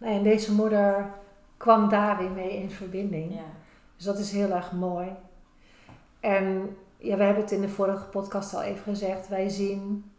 [0.00, 0.06] Ja.
[0.06, 1.10] Nou, en deze moeder
[1.56, 3.34] kwam daar weer mee in verbinding.
[3.34, 3.44] Ja.
[3.96, 5.08] Dus dat is heel erg mooi.
[6.20, 9.28] En ja, we hebben het in de vorige podcast al even gezegd.
[9.28, 10.10] Wij zien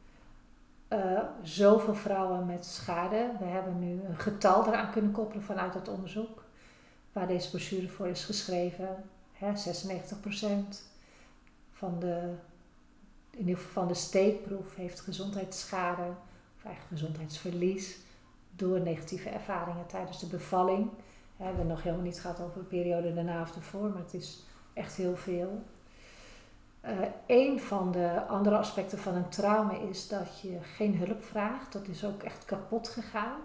[0.90, 3.32] uh, zoveel vrouwen met schade.
[3.40, 6.44] We hebben nu een getal eraan kunnen koppelen vanuit het onderzoek.
[7.12, 9.04] Waar deze brochure voor is geschreven.
[9.32, 10.78] Hè, 96%
[11.72, 12.34] van de,
[13.32, 16.04] in ieder geval van de steekproef heeft gezondheidsschade.
[16.58, 17.98] Of eigenlijk gezondheidsverlies
[18.56, 20.90] door negatieve ervaringen tijdens de bevalling.
[21.38, 24.44] We hebben nog helemaal niet gehad over de periode daarna of ervoor, maar het is
[24.74, 25.64] echt heel veel.
[26.86, 26.92] Uh,
[27.26, 31.74] een van de andere aspecten van een trauma is dat je geen hulp vraagt.
[31.74, 33.40] Dat is ook echt kapot gegaan.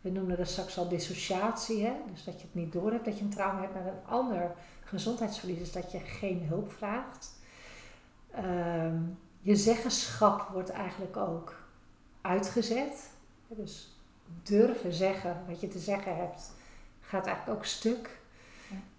[0.00, 1.92] We noemden dat straks al dissociatie, hè?
[2.10, 3.74] dus dat je het niet door hebt dat je een trauma hebt.
[3.74, 7.38] Maar een ander gezondheidsverlies is dat je geen hulp vraagt.
[8.38, 8.92] Uh,
[9.40, 11.54] je zeggenschap wordt eigenlijk ook
[12.20, 13.10] uitgezet.
[13.48, 13.99] Dus
[14.42, 16.52] durven zeggen wat je te zeggen hebt,
[17.00, 18.18] gaat eigenlijk ook stuk.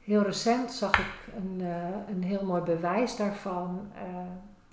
[0.03, 4.01] Heel recent zag ik een, uh, een heel mooi bewijs daarvan uh,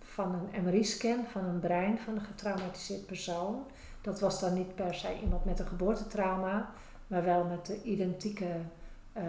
[0.01, 3.67] van een MRI-scan van een brein van een getraumatiseerd persoon.
[4.01, 6.71] Dat was dan niet per se iemand met een geboortetrauma,
[7.07, 8.57] maar wel met de identieke
[9.17, 9.23] uh,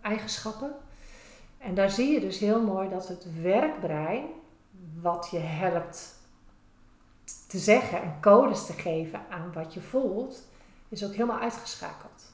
[0.00, 0.72] eigenschappen.
[1.58, 4.24] En daar zie je dus heel mooi dat het werkbrein,
[5.00, 6.17] wat je helpt
[7.48, 10.42] te zeggen en codes te geven aan wat je voelt,
[10.88, 12.32] is ook helemaal uitgeschakeld.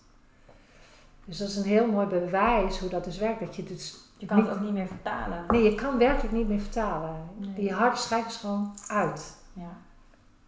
[1.25, 3.41] Dus dat is een heel mooi bewijs hoe dat dus werkt.
[3.41, 5.45] Dat je dus je kan het ook niet meer vertalen.
[5.49, 7.29] Nee, je kan werkelijk niet meer vertalen.
[7.37, 7.55] Nee.
[7.55, 9.37] Die harde schijf is gewoon uit.
[9.53, 9.77] Ja.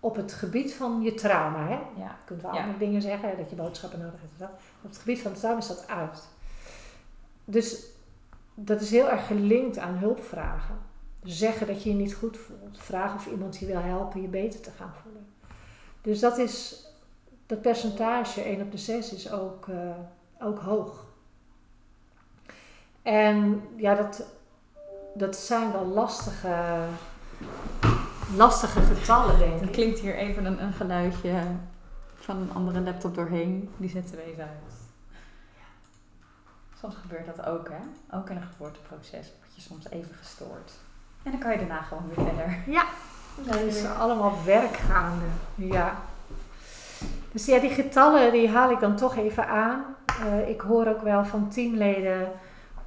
[0.00, 1.74] Op het gebied van je trauma, hè?
[1.74, 1.86] Ja.
[1.96, 4.52] Je kunt wel andere dingen zeggen, dat je boodschappen nodig hebt.
[4.82, 6.28] Op het gebied van het trauma is dat uit.
[7.44, 7.84] Dus
[8.54, 10.78] dat is heel erg gelinkt aan hulpvragen
[11.32, 12.78] zeggen dat je je niet goed voelt.
[12.78, 15.26] Vragen of iemand je wil helpen je beter te gaan voelen.
[16.00, 16.86] Dus dat is,
[17.46, 19.90] dat percentage 1 op de 6 is ook, uh,
[20.38, 21.04] ook hoog.
[23.02, 24.24] En ja, dat,
[25.14, 26.86] dat zijn wel lastige,
[28.36, 29.72] lastige getallen, denk Er ik.
[29.72, 31.42] klinkt hier even een, een geluidje
[32.14, 33.70] van een andere laptop doorheen.
[33.76, 34.74] Die zetten we even uit.
[36.80, 38.16] Soms gebeurt dat ook, hè?
[38.16, 40.72] Ook in een geboorteproces word je soms even gestoord.
[41.26, 42.58] En dan kan je daarna gewoon weer verder.
[42.66, 42.84] Ja.
[43.36, 45.24] Dat is allemaal werk gaande.
[45.54, 45.96] Ja.
[47.32, 49.84] Dus ja, die getallen die haal ik dan toch even aan.
[50.06, 52.32] Eh, ik hoor ook wel van teamleden,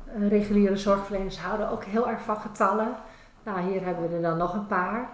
[0.05, 2.95] eh, reguliere zorgverleners houden ook heel erg van getallen.
[3.43, 5.09] Nou, hier hebben we er dan nog een paar.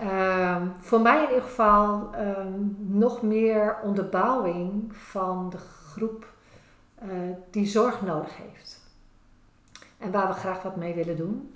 [0.00, 6.26] Ehm, voor mij in ieder geval ehm, nog meer onderbouwing van de groep
[6.94, 7.08] eh,
[7.50, 8.80] die zorg nodig heeft.
[9.98, 11.54] En waar we graag wat mee willen doen.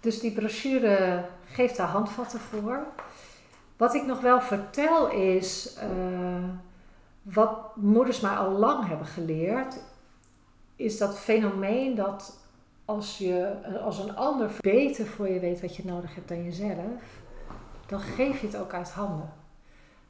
[0.00, 2.86] Dus die brochure geeft daar handvatten voor.
[3.76, 5.88] Wat ik nog wel vertel is eh,
[7.22, 9.80] wat moeders mij al lang hebben geleerd,
[10.76, 12.38] is dat fenomeen dat
[12.84, 13.52] als, je,
[13.84, 17.02] als een ander beter voor je weet wat je nodig hebt dan jezelf,
[17.86, 19.32] dan geef je het ook uit handen.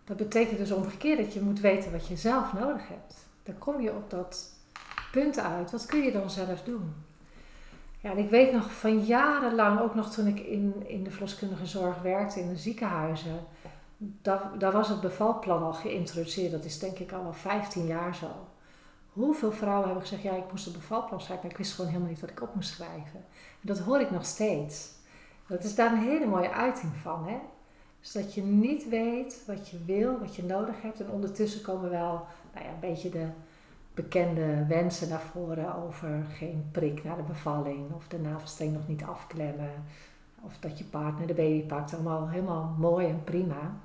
[0.04, 3.14] Dat betekent dus omgekeerd dat je moet weten wat je zelf nodig hebt.
[3.42, 4.52] Dan kom je op dat
[5.12, 5.70] punt uit.
[5.70, 6.94] Wat kun je dan zelf doen?
[8.00, 11.66] Ja, en ik weet nog van jarenlang, ook nog toen ik in, in de verloskundige
[11.66, 13.40] zorg werkte in de ziekenhuizen,
[13.98, 16.50] daar, daar was het bevalplan al geïntroduceerd.
[16.50, 18.30] Dat is denk ik al wel 15 jaar zo.
[19.12, 22.10] Hoeveel vrouwen hebben gezegd, ja, ik moest een bevalplan schrijven, maar ik wist gewoon helemaal
[22.10, 23.24] niet wat ik op moest schrijven.
[23.60, 24.90] En dat hoor ik nog steeds.
[25.46, 27.38] Dat is daar een hele mooie uiting van, hè?
[28.00, 31.00] Dus dat je niet weet wat je wil, wat je nodig hebt.
[31.00, 33.26] En ondertussen komen wel nou ja, een beetje de
[34.02, 37.92] bekende wensen naar voren over geen prik na de bevalling.
[37.94, 39.70] Of de navelstreng nog niet afklemmen.
[40.42, 41.94] Of dat je partner de baby pakt.
[41.94, 43.76] Allemaal helemaal mooi en prima.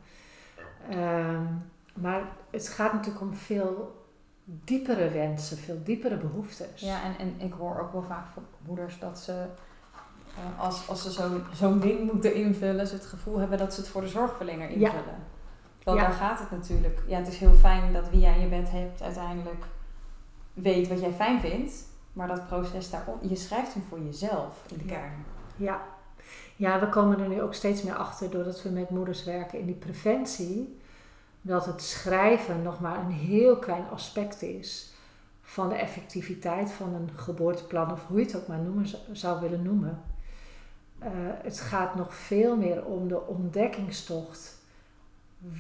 [0.90, 1.44] Ehm,
[1.94, 4.02] maar het gaat natuurlijk om veel
[4.46, 6.82] diepere wensen, veel diepere behoeftes.
[6.82, 9.46] Ja, en, en ik hoor ook wel vaak van moeders dat ze,
[10.36, 13.80] eh, als, als ze zo, zo'n ding moeten invullen, ze het gevoel hebben dat ze
[13.80, 14.76] het voor de zorgverlener Ja.
[14.76, 15.32] invullen.
[15.80, 15.96] Ja.
[15.96, 17.04] daar gaat het natuurlijk.
[17.08, 19.66] Ja, het is heel fijn dat wie jij in je bed hebt uiteindelijk
[20.54, 21.92] weet wat jij fijn vindt.
[22.14, 25.26] Maar dat proces daarom, je schrijft hem voor jezelf in de kern.
[25.56, 25.82] Ja.
[26.56, 29.66] ja, we komen er nu ook steeds meer achter doordat we met moeders werken in
[29.66, 30.80] die preventie.
[31.42, 34.94] Dat het schrijven nog maar een heel klein aspect is
[35.42, 39.62] van de effectiviteit van een geboorteplan, of hoe je het ook maar noemen, zou willen
[39.62, 40.04] noemen.
[41.00, 41.10] Eh,
[41.42, 44.58] het gaat nog veel meer om de ontdekkingstocht.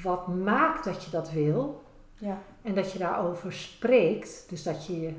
[0.03, 1.84] Wat maakt dat je dat wil?
[2.17, 2.41] Ja.
[2.62, 5.13] En dat je daarover spreekt, dus dat je je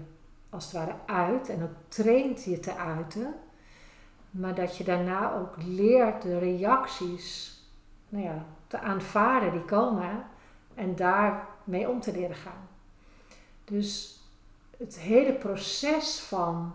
[0.50, 3.34] als het ware uit en ook traint je te uiten,
[4.30, 7.58] maar dat je daarna ook leert de reacties
[8.08, 10.24] nou ja, te aanvaarden die komen
[10.74, 12.68] en daarmee om te leren gaan.
[13.64, 14.20] Dus
[14.78, 16.74] het hele proces van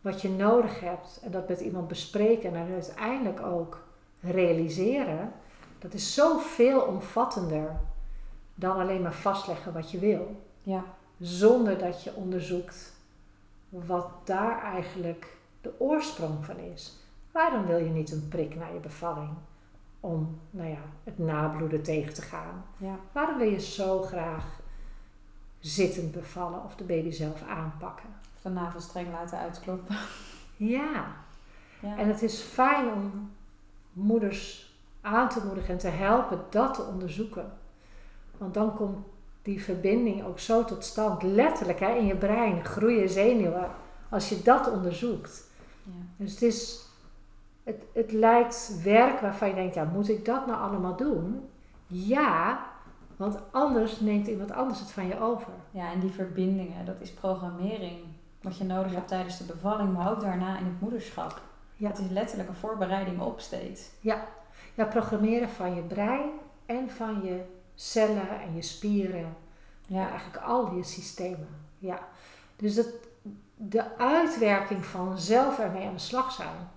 [0.00, 3.82] wat je nodig hebt en dat met iemand bespreken en uiteindelijk ook
[4.20, 5.32] realiseren,
[5.78, 7.80] dat is zoveel omvattender
[8.54, 10.42] dan alleen maar vastleggen wat je wil.
[10.62, 10.84] Ja.
[11.20, 12.92] Zonder dat je onderzoekt
[13.68, 16.96] wat daar eigenlijk de oorsprong van is.
[17.30, 19.30] Waarom wil je niet een prik na je bevalling?
[20.00, 22.64] Om nou ja, het nabloeden tegen te gaan.
[22.76, 22.96] Ja.
[23.12, 24.60] Waarom wil je zo graag
[25.58, 28.08] zittend bevallen of de baby zelf aanpakken?
[28.36, 29.96] Of de navelstreng laten uitkloppen.
[30.56, 31.04] Ja,
[31.80, 31.96] Ja.
[31.96, 33.30] en het is fijn om
[33.92, 37.52] moeders aan te moedigen en te helpen dat te onderzoeken.
[38.42, 38.96] Want dan komt
[39.42, 41.22] die verbinding ook zo tot stand.
[41.22, 43.70] Letterlijk hè, in je brein groeien zenuwen
[44.08, 45.50] als je dat onderzoekt.
[45.82, 45.92] ja.
[46.16, 46.86] Dus het is,
[47.62, 51.48] het, het lijkt werk waarvan je denkt, ja, moet ik dat nou allemaal doen?
[51.86, 52.64] Ja,
[53.16, 55.52] want anders neemt iemand anders het van je over.
[55.70, 57.98] Ja, en die verbindingen, dat is programmering.
[58.40, 58.96] Wat je nodig Ja.
[58.96, 61.40] hebt tijdens de bevalling, maar ook daarna in het moederschap.
[61.76, 61.88] Ja.
[61.88, 63.90] Het is letterlijk een voorbereiding op steeds.
[64.00, 64.24] Ja,
[64.74, 66.30] programmeren van je brein
[66.66, 67.40] en van je
[67.74, 69.36] cellen en je spieren.
[69.86, 71.48] Ja, eigenlijk al je systemen.
[71.78, 72.08] Ja.
[72.56, 72.88] Dus dat,
[73.56, 76.68] de uitwerking van zelf ermee aan de slag zijn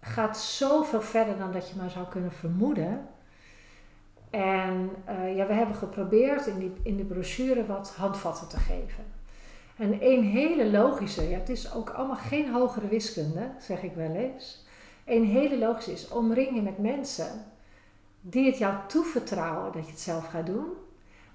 [0.00, 3.08] gaat zoveel verder dan dat je maar zou kunnen vermoeden.
[4.30, 9.04] En eh, ja, we hebben geprobeerd in, die, in de brochure wat handvatten te geven.
[9.76, 14.10] En een hele logische, ja, het is ook allemaal geen hogere wiskunde, zeg ik wel
[14.10, 14.64] eens.
[15.04, 17.44] Een hele logische is omring je met mensen
[18.26, 20.66] die het jou toevertrouwen dat je het zelf gaat doen,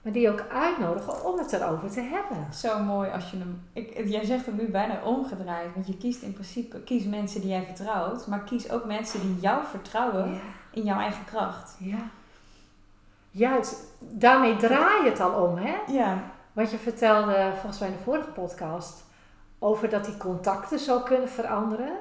[0.01, 2.53] maar die ook uitnodigen om het erover te hebben.
[2.53, 3.63] zo mooi als je hem...
[3.73, 5.73] Ik, jij zegt hem nu bijna omgedraaid.
[5.73, 8.27] Want je kiest in principe kies mensen die jij vertrouwt.
[8.27, 10.39] Maar kies ook mensen die jou vertrouwen Ja.
[10.71, 11.75] in jouw eigen kracht.
[11.79, 11.97] Ja.
[13.31, 15.75] Juist, daarmee draai je het al om, hè?
[15.87, 16.23] Ja.
[16.53, 19.03] Wat je vertelde volgens mij in de vorige podcast
[19.59, 21.97] over dat die contacten zo kunnen veranderen.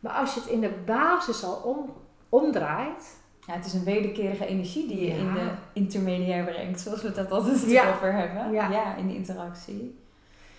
[0.00, 1.92] Maar als je het in de basis al om,
[2.28, 3.16] omdraait.
[3.48, 5.14] Ja, het is een wederkerige energie die je Ja.
[5.16, 7.90] in de intermediair brengt, zoals we dat altijd Ja.
[7.94, 8.52] over hebben.
[8.52, 8.70] Ja.
[8.70, 9.98] ja, in de interactie.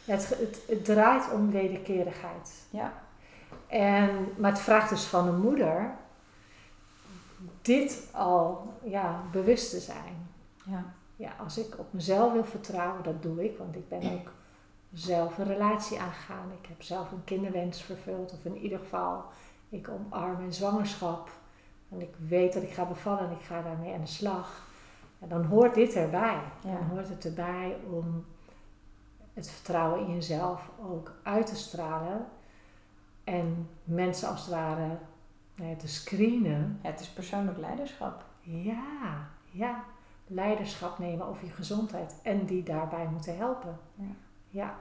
[0.03, 2.51] ja, Het, het, het draait om wederkerigheid.
[2.69, 2.93] Ja.
[3.67, 5.91] En, maar het vraagt dus van een moeder
[7.61, 10.27] dit al ja, bewust te zijn.
[10.65, 10.83] Ja.
[11.15, 14.31] Ja, als ik op mezelf wil vertrouwen, dat doe ik, want ik ben ook
[14.93, 16.51] zelf een relatie aangegaan.
[16.61, 19.23] Ik heb zelf een kinderwens vervuld, of in ieder geval,
[19.69, 21.29] ik omarm mijn zwangerschap.
[21.89, 24.67] En ik weet dat ik ga bevallen en ik ga daarmee aan de slag.
[25.19, 26.41] En dan hoort dit erbij.
[26.63, 26.73] Ja.
[26.77, 28.25] Dan hoort het erbij om
[29.33, 32.25] het vertrouwen in jezelf ook uit te stralen.
[33.23, 34.97] En mensen als het ware
[35.55, 36.79] ja, te screenen.
[36.83, 38.23] ja, het is persoonlijk leiderschap.
[38.41, 39.83] Ja, ja.
[40.27, 43.77] Leiderschap nemen over je gezondheid en die daarbij moeten helpen.
[43.95, 44.15] Ja.
[44.49, 44.77] Ja,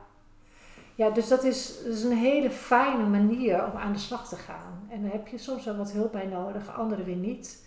[0.99, 4.37] ja dus dat is, dat is een hele fijne manier om aan de slag te
[4.37, 4.87] gaan.
[4.89, 7.67] En daar heb je soms wel wat hulp bij nodig, anderen weer niet.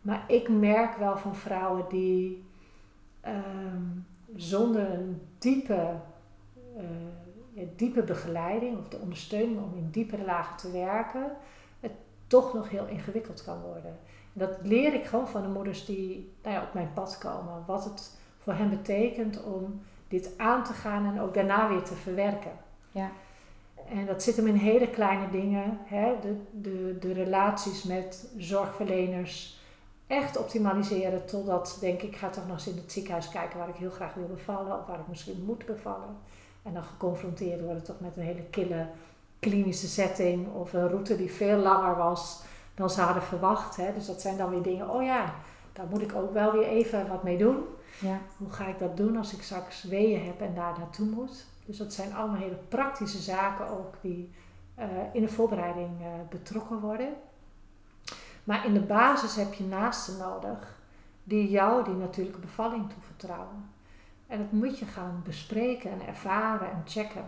[0.00, 2.44] Maar ik merk wel van vrouwen die
[3.20, 3.82] ehm,
[4.34, 5.94] zonder een diepe,
[6.76, 6.84] eh,
[7.52, 11.32] ja, diepe begeleiding of de ondersteuning om in diepere lagen te werken,
[11.80, 11.92] het
[12.26, 13.98] toch nog heel ingewikkeld kan worden.
[14.32, 17.64] En dat leer ik gewoon van de moeders die nou ja, op mijn pad komen.
[17.66, 21.94] Wat het voor hen betekent om dit aan te gaan en ook daarna weer te
[21.94, 22.52] verwerken.
[22.90, 23.10] Ja.
[23.88, 25.78] En dat zit hem in hele kleine dingen.
[25.84, 26.14] Hè?
[26.20, 29.58] De, de, de relaties met zorgverleners
[30.06, 33.68] echt optimaliseren totdat, denk ik, ik ga toch nog eens in het ziekenhuis kijken waar
[33.68, 36.16] ik heel graag wil bevallen of waar ik misschien moet bevallen.
[36.62, 38.86] En dan geconfronteerd worden toch met een hele kille
[39.38, 42.42] klinische setting of een route die veel langer was
[42.74, 43.76] dan ze hadden verwacht.
[43.76, 43.92] Hè?
[43.94, 45.34] Dus dat zijn dan weer dingen, oh ja,
[45.72, 47.56] daar moet ik ook wel weer even wat mee doen.
[48.00, 48.20] Ja.
[48.36, 51.46] Hoe ga ik dat doen als ik straks weeën heb en daar naartoe moet?
[51.64, 54.30] Dus dat zijn allemaal hele praktische zaken ook die
[54.74, 57.14] eh, in de voorbereiding eh, betrokken worden.
[58.44, 60.76] Maar in de basis heb je naasten nodig
[61.24, 63.70] die jou die natuurlijke bevalling toevertrouwen.
[64.26, 67.24] En dat moet je gaan bespreken en ervaren en checken.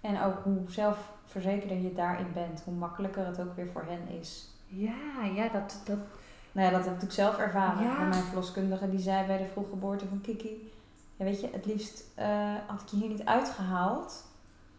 [0.00, 4.48] En ook hoe zelfverzekerder je daarin bent, hoe makkelijker het ook weer voor hen is.
[4.66, 5.98] Ja, ja, dat, dat,
[6.54, 7.84] Nou ja, dat heb ik zelf ervaren.
[7.84, 7.94] Ja.
[7.94, 10.72] Van mijn verloskundige die zei bij de vroeggeboorte van Kiki.
[11.16, 14.24] Ja, weet je, het liefst eh, had ik je hier niet uitgehaald.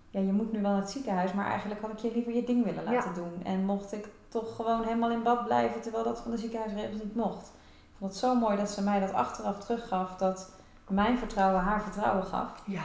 [0.10, 2.44] Ja, je moet nu wel naar het ziekenhuis, maar eigenlijk had ik je liever je
[2.44, 3.44] ding willen laten doen.
[3.44, 7.16] En mocht ik toch gewoon helemaal in bad blijven, terwijl dat van de ziekenhuisregels niet
[7.16, 7.48] mocht.
[7.48, 10.52] Ik vond het zo mooi dat ze mij dat achteraf teruggaf, dat
[10.88, 12.62] mijn vertrouwen haar vertrouwen gaf.
[12.66, 12.84] ja.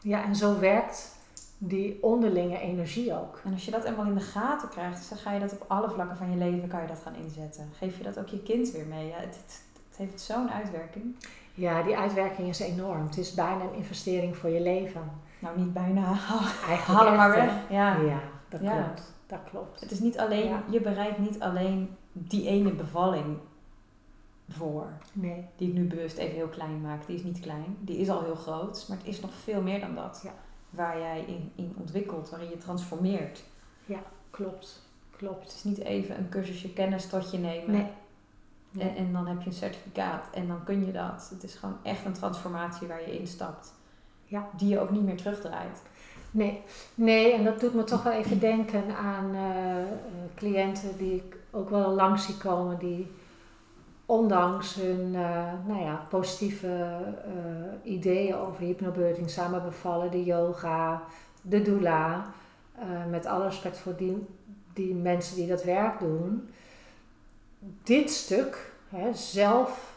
[0.00, 1.16] Ja, en zo werkt
[1.58, 3.40] die onderlinge energie ook.
[3.44, 5.90] En als je dat eenmaal in de gaten krijgt, dan ga je dat op alle
[5.90, 7.68] vlakken van je leven kan je dat gaan inzetten.
[7.78, 9.06] Geef je dat ook je kind weer mee.
[9.06, 11.16] Ja, het, het, het heeft zo'n uitwerking.
[11.54, 13.06] Ja, die uitwerking is enorm.
[13.06, 15.10] Het is bijna een investering voor je leven.
[15.38, 16.06] Nou, niet bijna.
[16.68, 17.52] Eigenlijk Haal hem maar weg.
[17.70, 17.96] Ja.
[18.00, 18.82] Ja, dat Ja.
[18.82, 19.12] klopt.
[19.26, 19.80] Dat klopt.
[19.80, 20.62] Het is niet alleen, Ja.
[20.70, 23.36] je bereidt niet alleen die ene bevalling
[24.48, 24.86] voor.
[25.12, 25.44] Nee.
[25.56, 27.06] Die ik nu bewust even heel klein maak.
[27.06, 27.76] Die is niet klein.
[27.80, 28.84] Die is al heel groot.
[28.88, 30.20] Maar het is nog veel meer dan dat.
[30.24, 30.32] Ja.
[30.74, 33.42] Waar jij in, in ontwikkelt, waarin je transformeert.
[34.34, 34.82] Klopt.
[35.16, 35.42] Klopt.
[35.42, 37.70] Het is niet even een cursusje kennis tot je nemen.
[37.70, 37.86] Nee.
[38.78, 41.28] En, en dan heb je een certificaat en dan kun je dat.
[41.30, 43.74] Het is gewoon echt een transformatie waar je instapt.
[44.24, 44.48] Ja.
[44.56, 45.82] Die je ook niet meer terugdraait.
[46.30, 46.62] Nee.
[46.94, 49.88] nee, en dat doet me toch wel even denken aan eh, eh,
[50.34, 52.78] cliënten die ik ook wel langs zie komen.
[52.78, 53.10] Die
[54.06, 60.10] ondanks hun eh, nou ja, positieve eh, ideeën over hypnobirthing samen bevallen.
[60.10, 61.02] De yoga,
[61.42, 62.32] de doula.
[62.74, 64.26] eh, met alle respect voor die,
[64.72, 66.48] die mensen die dat werk doen.
[67.82, 69.92] Dit stuk, hè, zelf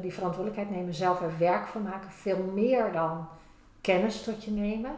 [0.00, 2.10] die verantwoordelijkheid nemen, zelf er werk van maken.
[2.10, 3.28] Veel meer dan
[3.80, 4.90] kennis tot je nemen.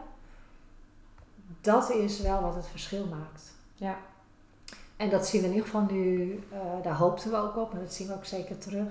[1.61, 3.55] Dat is wel wat het verschil maakt.
[3.75, 3.97] Ja.
[4.97, 7.81] En dat zien we in ieder geval nu, eh, daar hoopten we ook op, en
[7.81, 8.89] dat zien we ook zeker terug.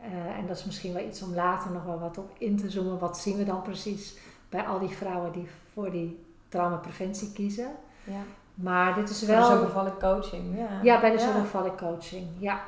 [0.00, 2.70] Eh, en dat is misschien wel iets om later nog wel wat op in te
[2.70, 2.98] zoomen.
[2.98, 4.16] Wat zien we dan precies
[4.48, 7.70] bij al die vrouwen die voor die traumapreventie kiezen?
[8.04, 8.22] ja.
[8.54, 9.48] Maar dit is wel.
[9.48, 10.58] de zo bevallen coaching.
[10.58, 11.74] Ja, Ja, bij de ja.
[11.76, 12.26] coaching.
[12.38, 12.60] Ja.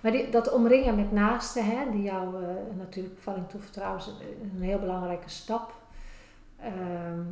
[0.00, 4.62] Maar die, dat omringen met naasten, hè, die jou eh, natuurlijk bevalling toevertrouwen, is een,
[4.62, 5.72] heel belangrijke stap.
[6.60, 7.22] Ehm,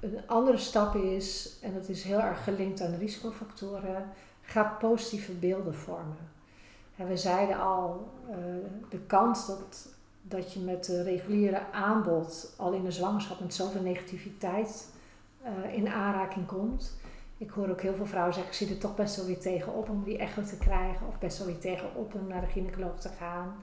[0.00, 4.08] een andere stap is, en dat is heel erg gelinkt aan risicofactoren,
[4.42, 6.34] ga positieve beelden vormen.
[6.96, 8.36] En we zeiden al, eh,
[8.88, 9.88] de kans dat,
[10.22, 14.88] dat je met de reguliere aanbod al in de zwangerschap met zoveel negativiteit
[15.42, 16.96] eh, in aanraking komt.
[17.38, 19.88] Ik hoor ook heel veel vrouwen zeggen, ik zie er toch best wel weer tegenop
[19.88, 21.06] om die echo te krijgen.
[21.06, 23.54] Of best wel weer tegenop om naar de gynaecoloog te gaan.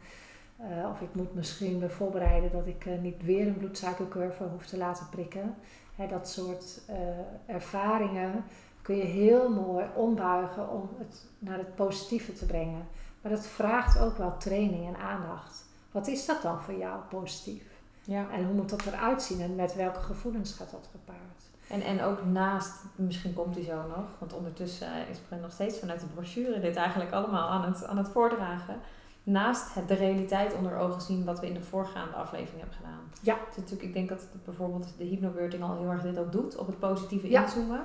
[0.57, 4.77] Eh, of ik moet misschien me voorbereiden dat ik niet weer een bloedsuikercurve hoef te
[4.77, 5.55] laten prikken.
[5.95, 8.43] Hè, dat soort eh, ervaringen
[8.81, 12.87] kun je heel mooi ombuigen om het naar het positieve te brengen.
[13.21, 15.65] Maar dat vraagt ook wel training en aandacht.
[15.91, 17.63] Wat is dat dan voor jou positief?
[18.01, 18.29] Ja.
[18.31, 21.43] En hoe moet dat eruit zien en met welke gevoelens gaat dat gepaard?
[21.67, 25.79] En, en ook naast, misschien komt die zo nog, want ondertussen is Brun nog steeds
[25.79, 28.79] vanuit de brochure dit eigenlijk allemaal aan het, aan het voordragen.
[29.23, 32.99] Naast het de realiteit onder ogen zien wat we in de voorgaande aflevering hebben gedaan.
[33.21, 33.37] Ja.
[33.47, 36.67] Dus natuurlijk, ik denk dat bijvoorbeeld de hypnobirthing al heel erg dit ook doet, op
[36.67, 37.43] het positieve Ja.
[37.43, 37.81] inzoomen.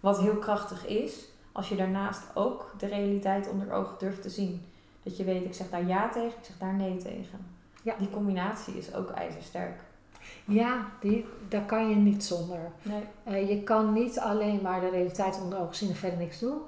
[0.00, 4.64] Wat heel krachtig is, als je daarnaast ook de realiteit onder ogen durft te zien.
[5.02, 7.46] Dat je weet, ik zeg daar ja tegen, ik zeg daar nee tegen.
[7.82, 7.94] Ja.
[7.98, 9.80] Die combinatie is ook ijzersterk.
[10.44, 12.70] Ja, die, daar kan je niet zonder.
[12.82, 13.02] Nee.
[13.24, 16.58] Eh, je kan niet alleen maar de realiteit onder ogen zien en verder niks doen.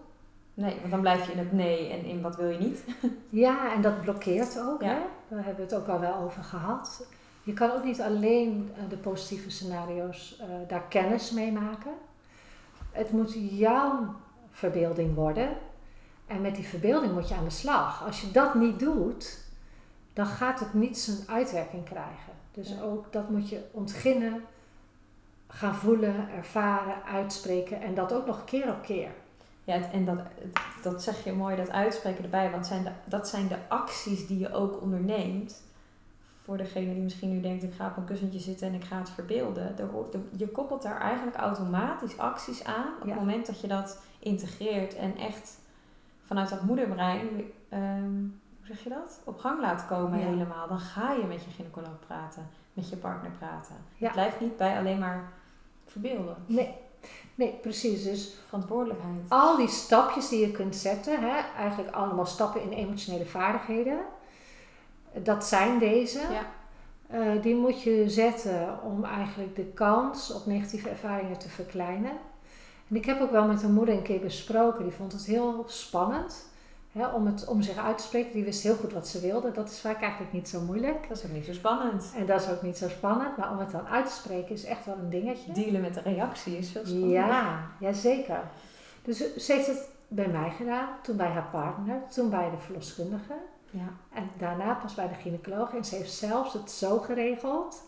[0.55, 2.85] Nee, want dan blijf je in het nee en in wat wil je niet.
[3.29, 4.83] Ja, en dat blokkeert ook.
[4.83, 4.89] Ja.
[4.89, 4.99] Hè?
[5.29, 7.07] Daar hebben we het ook al wel over gehad.
[7.43, 11.93] Je kan ook niet alleen eh, de positieve scenario's eh, daar kennis mee maken.
[12.91, 14.15] Het moet jouw
[14.51, 15.49] verbeelding worden.
[16.27, 18.05] En met die verbeelding moet je aan de slag.
[18.07, 19.39] Als je dat niet doet,
[20.13, 22.33] dan gaat het niet zijn uitwerking krijgen.
[22.53, 22.81] Dus Ja.
[22.83, 24.45] ook dat moet je ontginnen,
[25.49, 27.81] gaan voelen, ervaren, uitspreken.
[27.81, 29.11] En dat ook nog keer op keer.
[29.65, 30.19] Ja, het- en dat,
[30.83, 32.51] dat zeg je mooi, dat uitspreken erbij.
[32.51, 35.63] Want zijn de, dat zijn de acties die je ook onderneemt.
[36.43, 38.99] Voor degene die misschien nu denkt, ik ga op een kussentje zitten en ik ga
[38.99, 39.79] het verbeelden.
[39.79, 42.87] Er er- je koppelt daar eigenlijk automatisch acties aan.
[43.01, 43.11] Op Ja.
[43.11, 45.59] het moment dat je dat integreert en echt
[46.23, 47.29] vanuit dat moederbrein,
[47.69, 48.13] ehm,
[48.59, 49.21] hoe zeg je dat?
[49.25, 50.27] Op gang laat komen Ja.
[50.27, 50.69] helemaal.
[50.69, 53.75] Dan ga je met je gynaecoloog praten, met je partner praten.
[53.97, 54.05] Ja.
[54.05, 55.33] Het blijft niet bij alleen maar
[55.87, 56.37] verbeelden.
[56.47, 56.75] Nee,
[57.35, 58.03] nee precies.
[58.03, 59.15] Dus Verantwoordelijkheid.
[59.29, 63.99] al die stapjes die je kunt zetten, hè, eigenlijk allemaal stappen in emotionele vaardigheden,
[65.13, 66.19] dat zijn deze.
[66.19, 66.47] Ja.
[67.07, 72.13] Eh, die moet je zetten om eigenlijk de kans op negatieve ervaringen te verkleinen.
[72.89, 75.65] En ik heb ook wel met een moeder een keer besproken, die vond het heel
[75.67, 76.53] spannend
[77.15, 78.33] om, het, om zich uit te spreken.
[78.33, 79.51] Die wist heel goed wat ze wilde.
[79.53, 81.09] Dat is vaak eigenlijk niet zo moeilijk.
[81.09, 82.13] Dat is ook niet zo spannend.
[82.17, 84.65] En dat is ook niet zo spannend, maar om het dan uit te spreken is
[84.65, 85.53] echt wel een dingetje.
[85.53, 87.17] Dealen met de reactie is veel spannender.
[87.17, 88.41] Ja, ja, zeker.
[89.03, 93.35] Dus ze heeft het bij mij gedaan, toen bij haar partner, toen bij de verloskundige
[93.71, 93.89] Ja.
[94.13, 95.75] en daarna pas bij de gynaecoloog.
[95.75, 97.83] En ze heeft zelfs het zo geregeld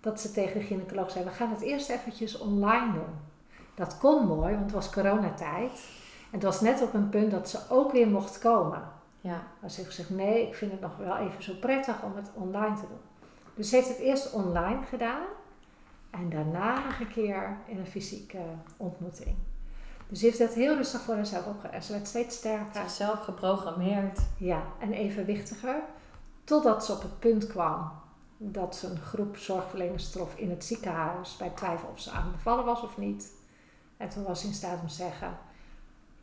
[0.00, 3.28] dat ze tegen de gynaecoloog zei: We gaan het eerst eventjes online doen.
[3.74, 5.80] Dat kon mooi, want het was coronatijd.
[6.30, 8.82] En het was net op een punt dat ze ook weer mocht komen.
[9.20, 9.42] Ja.
[9.60, 12.30] Maar ze heeft gezegd: Nee, ik vind het nog wel even zo prettig om het
[12.34, 13.00] online te doen.
[13.54, 15.22] Dus ze heeft het eerst online gedaan
[16.10, 18.42] en daarna nog een keer in een fysieke
[18.76, 19.36] ontmoeting.
[20.08, 21.82] Dus ze heeft dat heel rustig voor haarzelf opgedaan.
[21.82, 22.82] Ze werd steeds sterker.
[22.82, 24.20] Zichzelf geprogrammeerd.
[24.36, 25.82] Ja, en evenwichtiger.
[26.44, 27.90] Totdat ze op het punt kwam
[28.36, 32.64] dat ze een groep zorgverleners trof in het ziekenhuis bij twijfel of ze aan bevallen
[32.64, 33.32] was of niet.
[33.96, 35.38] En toen was ze in staat om te zeggen: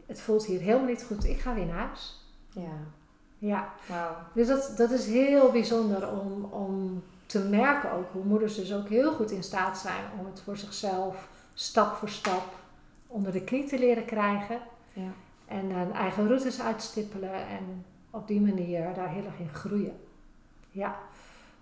[0.08, 2.26] Het voelt hier helemaal niet goed, ik ga weer naar huis.
[2.50, 2.78] Ja.
[3.38, 4.16] Ja, Wauw.
[4.34, 8.88] dus dat, dat is heel bijzonder om, om te merken ook hoe moeders dus ook
[8.90, 12.56] heel goed in staat zijn om het voor zichzelf stap voor stap
[13.08, 14.60] onder de knie te leren krijgen.
[14.94, 15.12] Ja.
[15.46, 20.00] En hun eigen routes uitstippelen en op die manier daar heel erg in groeien.
[20.72, 21.00] Ja,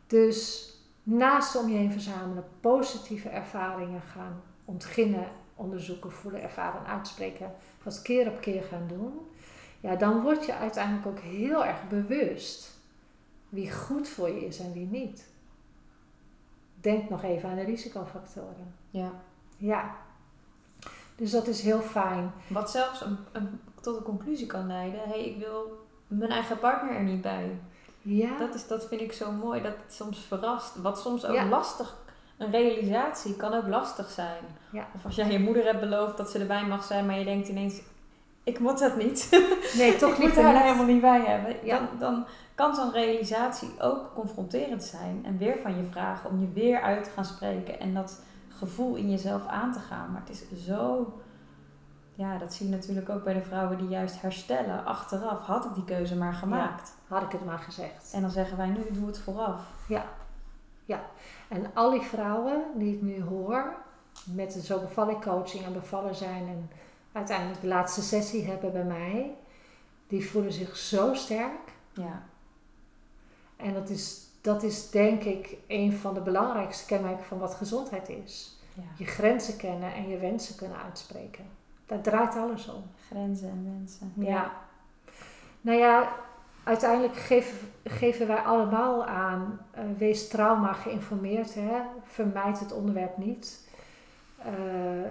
[0.07, 0.69] dus
[1.03, 7.51] naast om je heen verzamelen, positieve ervaringen gaan ontginnen, onderzoeken, voelen, ervaren en uitspreken,
[7.83, 9.19] dat keer op keer gaan doen.
[9.79, 12.73] Ja, dan word je uiteindelijk ook heel erg bewust
[13.49, 15.27] wie goed voor je is en wie niet.
[16.81, 18.75] Denk nog even aan de risicofactoren.
[18.89, 19.11] ja.
[19.57, 19.95] Ja,
[21.15, 22.31] dus dat is heel fijn.
[22.47, 24.99] Wat zelfs een, een, tot de conclusie kan leiden.
[24.99, 27.59] Hé, hey, ik wil mijn eigen partner er niet bij.
[28.01, 29.61] Ja, Dat, is, dat vind ik zo mooi.
[29.61, 30.75] Dat het soms verrast.
[30.75, 31.45] Wat soms ook Ja.
[31.47, 31.97] lastig...
[32.38, 34.43] Een realisatie kan ook lastig zijn.
[34.71, 34.88] Ja.
[34.95, 37.05] Of als jij je moeder hebt beloofd dat ze erbij mag zijn.
[37.05, 37.81] Maar je denkt ineens...
[38.43, 39.29] Ik moet dat niet.
[39.77, 40.27] nee, toch ik niet.
[40.27, 41.55] moet haar er helemaal niet bij hebben.
[41.63, 41.77] Ja.
[41.77, 42.25] Dan, dan
[42.55, 45.21] kan zo'n realisatie ook confronterend zijn.
[45.25, 47.79] En weer van je vragen om je weer uit te gaan spreken.
[47.79, 50.11] En dat gevoel in jezelf aan te gaan.
[50.11, 51.13] Maar het is zo...
[52.13, 54.86] Ja, dat zie je natuurlijk ook bij de vrouwen die juist herstellen.
[54.86, 56.93] Achteraf had ik die keuze maar gemaakt.
[57.07, 58.11] Had ik het maar gezegd.
[58.13, 59.61] En dan zeggen wij nu, doe het vooraf.
[61.47, 63.75] En al die vrouwen die ik nu hoor,
[64.23, 66.69] met de zo bevallen coaching en bevallen zijn en
[67.11, 69.35] uiteindelijk de laatste sessie hebben bij mij,
[70.07, 71.73] die voelen zich zo sterk.
[71.93, 72.23] Ja,
[73.55, 78.09] En dat is, dat is denk ik een van de belangrijkste kenmerken van wat gezondheid
[78.09, 78.57] is.
[78.73, 78.83] ja.
[78.97, 81.45] Je grenzen kennen en je wensen kunnen uitspreken.
[81.85, 82.83] Daar draait alles om.
[83.09, 84.13] Grenzen en wensen.
[84.15, 84.51] Ja.
[85.61, 86.15] Nou ja,
[86.66, 91.82] uiteindelijk geven, geven wij allemaal aan, eh, wees trauma geïnformeerd, hè?
[92.03, 93.63] vermijd het onderwerp niet.
[94.38, 94.51] eh,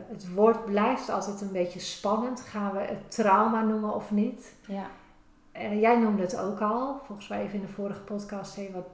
[0.09, 2.41] het woord blijft altijd een beetje spannend.
[2.41, 4.55] Gaan we het trauma noemen of niet?
[4.67, 4.87] Ja.
[5.57, 8.57] Uh, jij noemde het ook al, volgens mij even in de vorige podcast.
[8.57, 8.87] Hey, wat,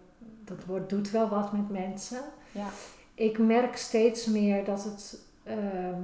[0.44, 2.20] dat woord doet wel wat met mensen.
[2.52, 2.66] Ja.
[3.14, 6.00] Ik merk steeds meer dat het ehm,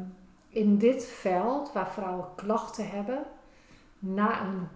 [0.49, 3.23] in dit veld, waar vrouwen klachten hebben,
[3.99, 4.69] na een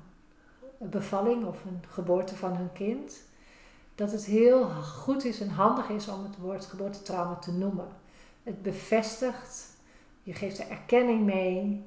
[0.89, 3.22] bevalling of een geboorte van hun kind,
[3.95, 7.89] dat het heel goed is en handig is om het woord geboortetrauma te noemen.
[8.43, 9.76] Het bevestigt,
[10.22, 11.85] je geeft er erkenning mee,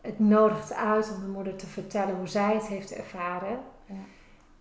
[0.00, 3.60] het nodigt uit om de moeder te vertellen hoe zij het heeft ervaren.
[3.86, 3.94] Ja.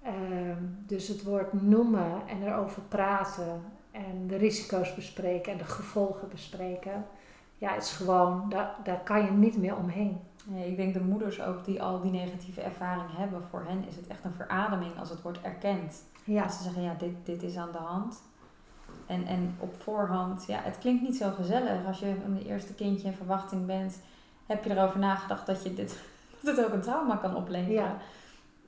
[0.01, 6.29] Ehm, dus het woord noemen en erover praten en de risico's bespreken en de gevolgen
[6.29, 7.05] bespreken,
[7.57, 10.19] ja, is gewoon, daar, daar kan je niet meer omheen.
[10.49, 13.95] Nee, ik denk de moeders ook die al die negatieve ervaring hebben, voor hen is
[13.95, 16.03] het echt een verademing als het wordt erkend.
[16.23, 16.43] Ja.
[16.43, 18.21] Als ze zeggen, ja, dit, dit is aan de hand.
[19.05, 21.85] En, en op voorhand, ja, het klinkt niet zo gezellig.
[21.85, 24.01] Als je een eerste kindje in verwachting bent,
[24.45, 25.99] heb je erover nagedacht dat, je dit,
[26.43, 27.73] dat het ook een trauma kan opleveren.
[27.73, 27.97] Ja.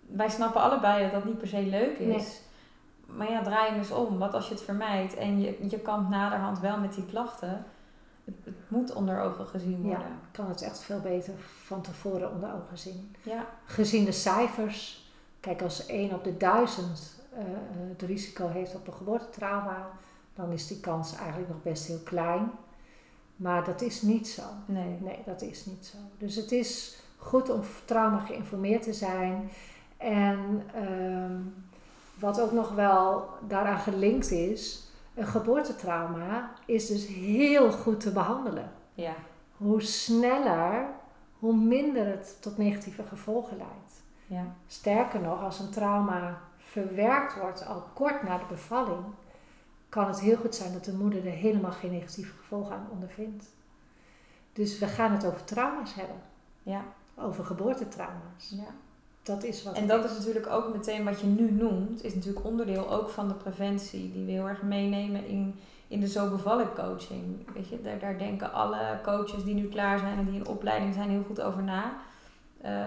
[0.08, 2.42] Wij snappen allebei dat dat niet per se leuk is.
[3.06, 4.18] Maar ja, draai hem eens om.
[4.18, 7.66] Wat als je het vermijdt en je, je kan naderhand wel met die klachten
[8.44, 10.00] het, moet onder ogen gezien worden.
[10.00, 13.16] Ja, kan het echt veel beter van tevoren onder ogen zien.
[13.24, 13.46] Ja.
[13.66, 17.46] Gezien de cijfers, kijk als 1 op de 1000 uh, eh,
[17.90, 19.90] het risico heeft op een geboortetrauma,
[20.34, 22.52] dan is die kans eigenlijk nog best heel klein.
[23.36, 24.44] Maar dat is niet zo.
[24.66, 24.98] Nee.
[25.00, 25.98] Nee, dat is niet zo.
[26.18, 29.50] Dus het is goed om trauma geïnformeerd te zijn.
[29.98, 31.42] En ehm,
[32.20, 34.89] wat ook nog wel daaraan gelinkt is,
[35.20, 38.72] een geboortetrauma is dus heel goed te behandelen.
[38.94, 39.14] Ja.
[39.58, 40.88] Hoe sneller,
[41.40, 44.04] hoe minder het tot negatieve gevolgen leidt.
[44.28, 44.56] Ja.
[44.68, 49.04] Sterker nog, als een trauma verwerkt wordt al kort na de bevalling,
[49.90, 53.46] kan het heel goed zijn dat de moeder er helemaal geen negatieve gevolgen aan ondervindt.
[54.54, 56.22] Dus we gaan het over trauma's hebben.
[56.64, 56.84] Ja.
[57.16, 58.50] Over geboortetrauma's.
[58.50, 58.68] Ja.
[59.30, 60.18] Dat is wat en dat is.
[60.18, 64.26] natuurlijk ook meteen wat je nu noemt, is natuurlijk onderdeel ook van de preventie, die
[64.26, 67.48] we heel erg meenemen in, in de Zo Bevallen coaching.
[67.54, 70.94] Weet je, daar, daar denken alle coaches die nu klaar zijn en die in opleiding
[70.94, 71.94] zijn heel goed over na.
[72.66, 72.86] Uh,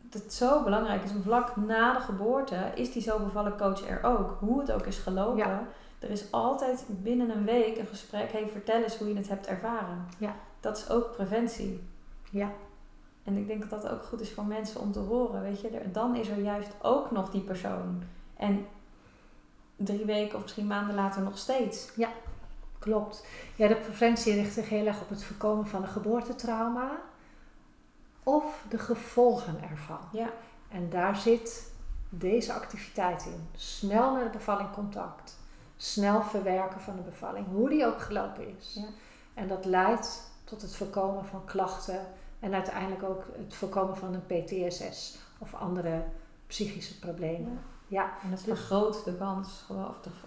[0.00, 3.88] dat het zo belangrijk is, om vlak na de geboorte is die Zo Bevallen coach
[3.88, 4.36] er ook.
[4.40, 5.66] Hoe het ook is gelopen.
[5.98, 9.46] Er is altijd binnen een week een gesprek, hey, vertel eens hoe je het hebt
[9.46, 10.06] ervaren.
[10.18, 10.34] Ja.
[10.60, 11.80] Dat is ook preventie.
[12.30, 12.50] Ja.
[13.24, 15.42] En ik denk dat dat ook goed is voor mensen om te horen.
[15.42, 18.02] Weet je, dan is er juist ook nog die persoon.
[18.36, 18.66] En
[19.76, 21.90] drie weken of misschien maanden later nog steeds.
[21.96, 22.08] Ja,
[22.78, 23.26] klopt.
[23.56, 26.90] Ja, de preventie richt zich heel erg op het voorkomen van een geboortetrauma
[28.22, 30.00] of de gevolgen ervan.
[30.12, 30.30] Ja.
[30.68, 31.72] En daar zit
[32.08, 33.48] deze activiteit in.
[33.54, 35.38] Snel naar de bevalling contact.
[35.76, 38.74] Snel verwerken van de bevalling, hoe die ook gelopen is.
[38.74, 38.88] Ja.
[39.34, 42.06] En dat leidt tot het voorkomen van klachten
[42.40, 46.02] en uiteindelijk ook het voorkomen van een PTSS of andere
[46.46, 47.60] psychische problemen.
[47.86, 48.10] Ja.
[48.22, 49.76] En dat vergroot de kans, of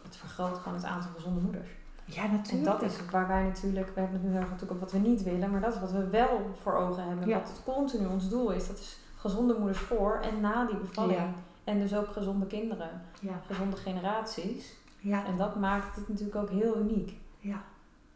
[0.04, 1.70] het vergroot gewoon het aantal gezonde moeders.
[2.06, 2.68] Ja, natuurlijk.
[2.68, 5.24] En dat is waar wij natuurlijk, we hebben het nu natuurlijk op wat we niet
[5.24, 7.30] willen, maar dat is wat we wel voor ogen hebben.
[7.30, 11.34] Wat het continu ons doel is, dat is gezonde moeders voor en na die bevalling.
[11.64, 13.42] En dus ook gezonde kinderen, ja.
[13.48, 14.76] gezonde generaties.
[15.00, 15.26] Ja.
[15.26, 17.18] En dat maakt het natuurlijk ook heel uniek.
[17.40, 17.64] Ja.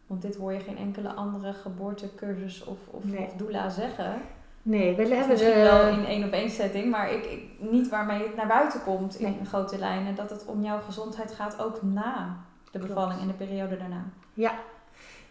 [0.08, 4.22] Want dit hoor je geen enkele andere geboortecursus of, of, of doula zeggen.
[4.62, 5.62] Nee, we hebben Misschien de...
[5.62, 9.20] wel in één op één setting, maar ik, ik, niet waarmee het naar buiten komt
[9.20, 10.16] in grote lijnen.
[10.16, 12.38] Dat het om jouw gezondheid gaat ook na
[12.72, 14.04] de bevalling en de periode daarna.
[14.34, 14.52] Ja,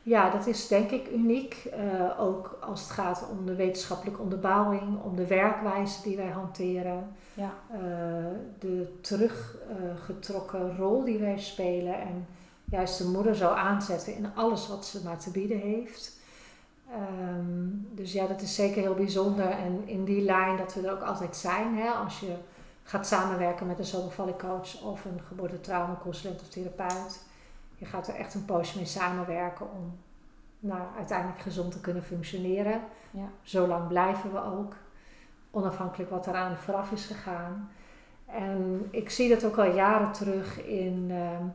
[0.03, 1.69] ja dat is denk ik uniek.
[1.79, 7.09] Uh, ook als het gaat om de wetenschappelijke onderbouwing, om de werkwijze die wij hanteren.
[7.35, 7.51] Ja.
[7.73, 7.79] Uh,
[8.59, 12.27] de teruggetrokken rol die wij spelen en
[12.71, 16.19] juist de moeder zo aanzetten in alles wat ze maar te bieden heeft.
[17.21, 19.51] Um, dus ja, dat is zeker heel bijzonder.
[19.51, 21.77] En in die lijn dat we er ook altijd zijn.
[21.77, 22.37] Hè, als je
[22.83, 27.23] gaat samenwerken met een zomervallingcoach of een geboortetraumaconsulent of therapeut.
[27.77, 29.99] Je gaat er echt een poosje mee samenwerken om
[30.59, 32.81] nou, uiteindelijk gezond te kunnen functioneren.
[33.11, 33.29] Ja.
[33.43, 34.75] Zo lang blijven we ook.
[35.51, 37.71] Onafhankelijk wat eraan vooraf is gegaan.
[38.27, 41.55] En ik zie dat ook al jaren terug in um,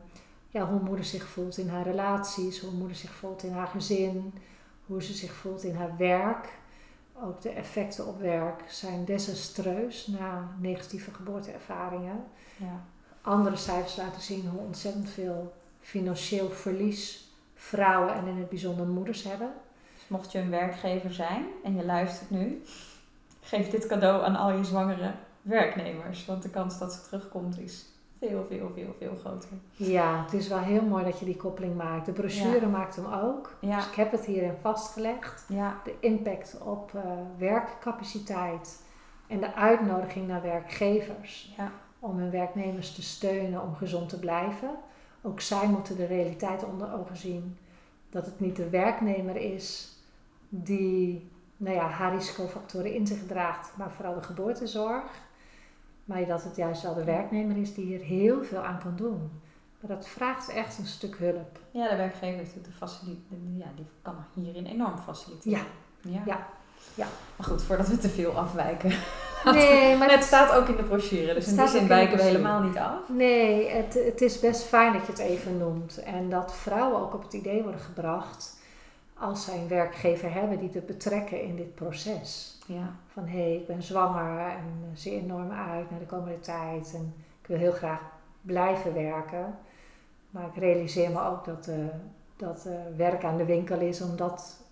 [0.52, 4.34] ja, hoe moeder zich voelt in haar relaties, hoe moeder zich voelt in haar gezin,
[4.86, 6.48] hoe ze zich voelt in haar werk.
[7.22, 12.24] Ook de effecten op werk zijn desastreus na negatieve geboorteervaringen.
[12.56, 12.84] Ja.
[13.22, 19.22] Andere cijfers laten zien hoe ontzettend veel financieel verlies vrouwen en in het bijzonder moeders
[19.22, 19.52] hebben.
[19.94, 22.62] Dus mocht je een werkgever zijn en je luistert nu,
[23.40, 26.26] geef dit cadeau aan al je zwangere werknemers.
[26.26, 27.91] Want de kans dat ze terugkomt is
[28.28, 29.48] veel, veel, veel, veel groter.
[29.72, 32.06] Ja, het is wel heel mooi dat je die koppeling maakt.
[32.06, 32.66] De brochure Ja.
[32.66, 33.56] maakt hem ook.
[33.60, 33.76] Ja.
[33.76, 35.44] Dus ik heb het hierin vastgelegd.
[35.48, 37.02] Ja, De impact op eh,
[37.38, 38.82] werkcapaciteit
[39.26, 44.70] en de uitnodiging naar werkgevers ja, om hun werknemers te steunen om gezond te blijven.
[45.22, 47.56] Ook zij moeten de realiteit onder ogen zien
[48.10, 49.96] dat het niet de werknemer is
[50.48, 55.04] die nou ja, haar risicofactoren in zich draagt, maar vooral de geboortezorg.
[56.04, 59.30] Maar dat het juist wel de werknemer is die hier heel veel aan kan doen.
[59.80, 61.58] Maar dat vraagt echt een stuk hulp.
[61.70, 63.16] ja de werkgever de
[63.56, 65.58] ja, die kan hierin enorm faciliteren.
[66.00, 66.10] Ja.
[66.10, 66.22] ja.
[66.26, 66.46] Ja.
[66.94, 67.06] Ja.
[67.36, 68.92] Maar goed, voordat we te veel afwijken.
[69.44, 72.62] Nee, maar het staat ook in de brochure, dus in die zin wijken we helemaal
[72.62, 73.08] niet af.
[73.08, 76.02] Nee, het, het is best fijn dat je het even noemt.
[76.02, 78.56] En dat vrouwen ook op het idee worden gebracht
[79.18, 82.51] als zij een werkgever hebben die te betrekken in dit proces.
[82.66, 86.40] Ja, Van hé, hey, ik ben zwanger en eh, zie enorm uit naar de komende
[86.40, 88.00] tijd en ik wil heel graag
[88.40, 89.58] blijven werken.
[90.30, 91.76] Maar ik realiseer me ook dat, eh,
[92.36, 94.64] dat eh, werk aan de winkel is om dat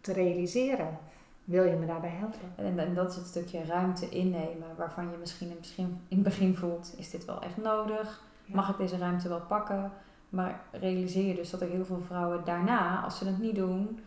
[0.00, 0.98] te realiseren.
[1.44, 2.52] Wil je me daarbij helpen?
[2.56, 6.24] en, en dat is het stukje ruimte innemen, waarvan je misschien in, misschien in het
[6.24, 8.22] begin voelt, is dit wel echt nodig?
[8.44, 8.54] Ja.
[8.54, 9.92] Mag ik deze ruimte wel pakken?
[10.28, 14.00] Maar realiseer je dus dat er heel veel vrouwen daarna, als ze het niet doen,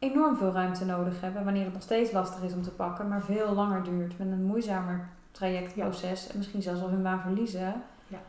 [0.00, 1.44] enorm veel ruimte nodig hebben.
[1.44, 4.18] Wanneer het nog steeds lastig is om te pakken, maar veel langer duurt.
[4.18, 6.28] Met een moeizamer trajectproces.
[6.28, 7.82] En misschien zelfs al hun baan verliezen.
[8.08, 8.20] Ja.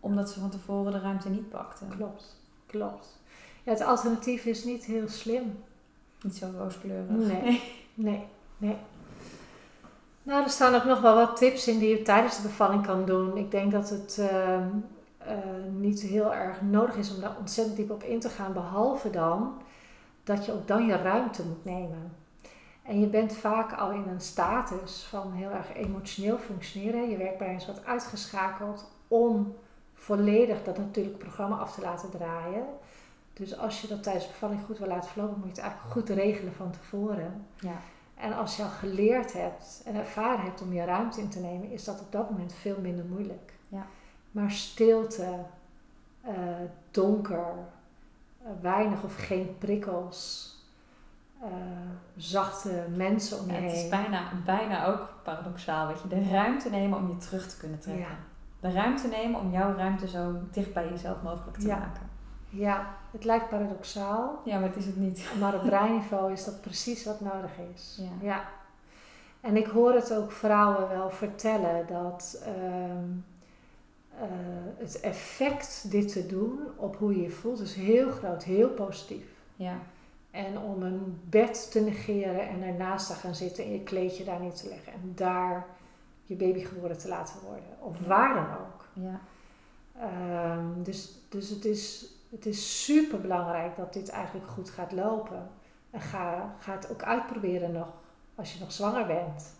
[0.00, 1.88] Omdat ze van tevoren de ruimte niet pakten.
[1.88, 2.36] Klopt,
[2.66, 3.20] klopt.
[3.62, 5.58] Ja, het alternatief is niet heel slim.
[6.22, 7.08] Niet zo rooskleurig.
[7.08, 7.62] Nee.
[7.94, 8.26] Nee,
[8.56, 8.76] nee.
[10.22, 13.04] Nou, er staan ook nog wel wat tips in die je tijdens de bevalling kan
[13.04, 13.36] doen.
[13.36, 14.68] Ik denk dat het ehm,
[15.18, 15.36] eh,
[15.78, 18.52] niet heel erg nodig is om daar ontzettend diep op in te gaan.
[18.52, 19.52] Behalve dan
[20.24, 22.16] dat je ook dan je ruimte moet nemen.
[22.82, 27.10] En je bent vaak al in een status van heel erg emotioneel functioneren.
[27.10, 29.54] Je werkbrein is wat uitgeschakeld om
[29.94, 32.64] volledig dat natuurlijk programma af te laten draaien.
[33.32, 35.92] Dus als je dat tijdens de bevalling goed wil laten verlopen, moet je het eigenlijk
[35.92, 37.46] goed regelen van tevoren.
[37.56, 37.76] Ja.
[38.14, 41.70] En als je al geleerd hebt en ervaren hebt om je ruimte in te nemen,
[41.70, 43.52] is dat op dat moment veel minder moeilijk.
[43.68, 43.86] Ja.
[44.30, 45.38] Maar stilte,
[46.20, 46.34] eh,
[46.90, 47.54] donker,
[48.60, 50.50] weinig of geen prikkels,
[51.42, 51.48] eh,
[52.16, 55.86] zachte mensen om je Ja, het is bijna, bijna ook paradoxaal.
[55.86, 58.04] Weet je, de ruimte nemen om je terug te kunnen trekken.
[58.04, 58.16] Ja.
[58.60, 61.76] De ruimte nemen om jouw ruimte zo dicht bij jezelf mogelijk te Ja.
[61.78, 62.10] maken.
[62.48, 65.26] Ja, het lijkt paradoxaal, Ja, maar het is het niet.
[65.40, 67.98] maar op breinniveau is dat precies wat nodig is.
[68.00, 68.26] Ja.
[68.26, 68.44] Ja.
[69.40, 73.08] En ik hoor het ook vrouwen wel vertellen dat ehm,
[74.20, 74.26] eh,
[74.76, 79.24] het effect dit te doen op hoe je je voelt is heel groot, heel positief.
[79.56, 79.78] Ja.
[80.30, 84.40] En om een bed te negeren en ernaast te gaan zitten en je kleedje daar
[84.40, 85.66] neer te leggen en daar
[86.24, 87.76] je baby geboren te laten worden.
[87.78, 88.86] Of waar dan ook.
[88.92, 89.20] Ja.
[89.98, 95.50] Ehm, dus dus het, is, het is super belangrijk dat dit eigenlijk goed gaat lopen.
[95.90, 97.88] En ga, ga het ook uitproberen nog
[98.34, 99.54] als je nog zwanger bent.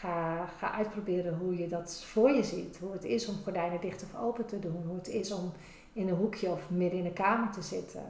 [0.00, 2.78] Ga, ga uitproberen hoe je dat voor je ziet.
[2.78, 4.84] Hoe het is om gordijnen dicht of open te doen.
[4.86, 5.52] Hoe het is om
[5.92, 8.02] in een hoekje of midden in de kamer te zitten.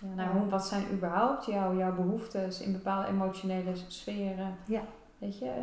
[0.00, 4.56] Ja, nou, wat zijn überhaupt jouw, jouw behoeftes in bepaalde emotionele sferen?
[4.66, 4.82] Ja.
[5.18, 5.62] Weet je, eh,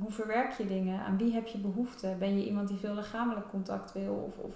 [0.00, 1.00] hoe verwerk je dingen?
[1.00, 2.14] Aan wie heb je behoefte?
[2.18, 4.54] Ben je iemand die veel lichamelijk contact wil of, of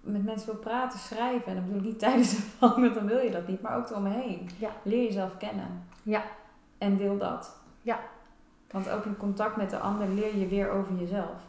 [0.00, 1.46] met mensen wil praten, schrijven?
[1.46, 3.76] En dan bedoel ik niet tijdens de bevalling, want dan wil je dat niet, maar
[3.76, 4.48] ook eromheen.
[4.58, 4.70] Ja.
[4.82, 5.84] Leer jezelf kennen.
[6.02, 6.22] Ja.
[6.78, 7.56] En deel dat.
[7.82, 8.00] Ja.
[8.70, 11.42] Want ook in contact met de ander leer je weer over jezelf.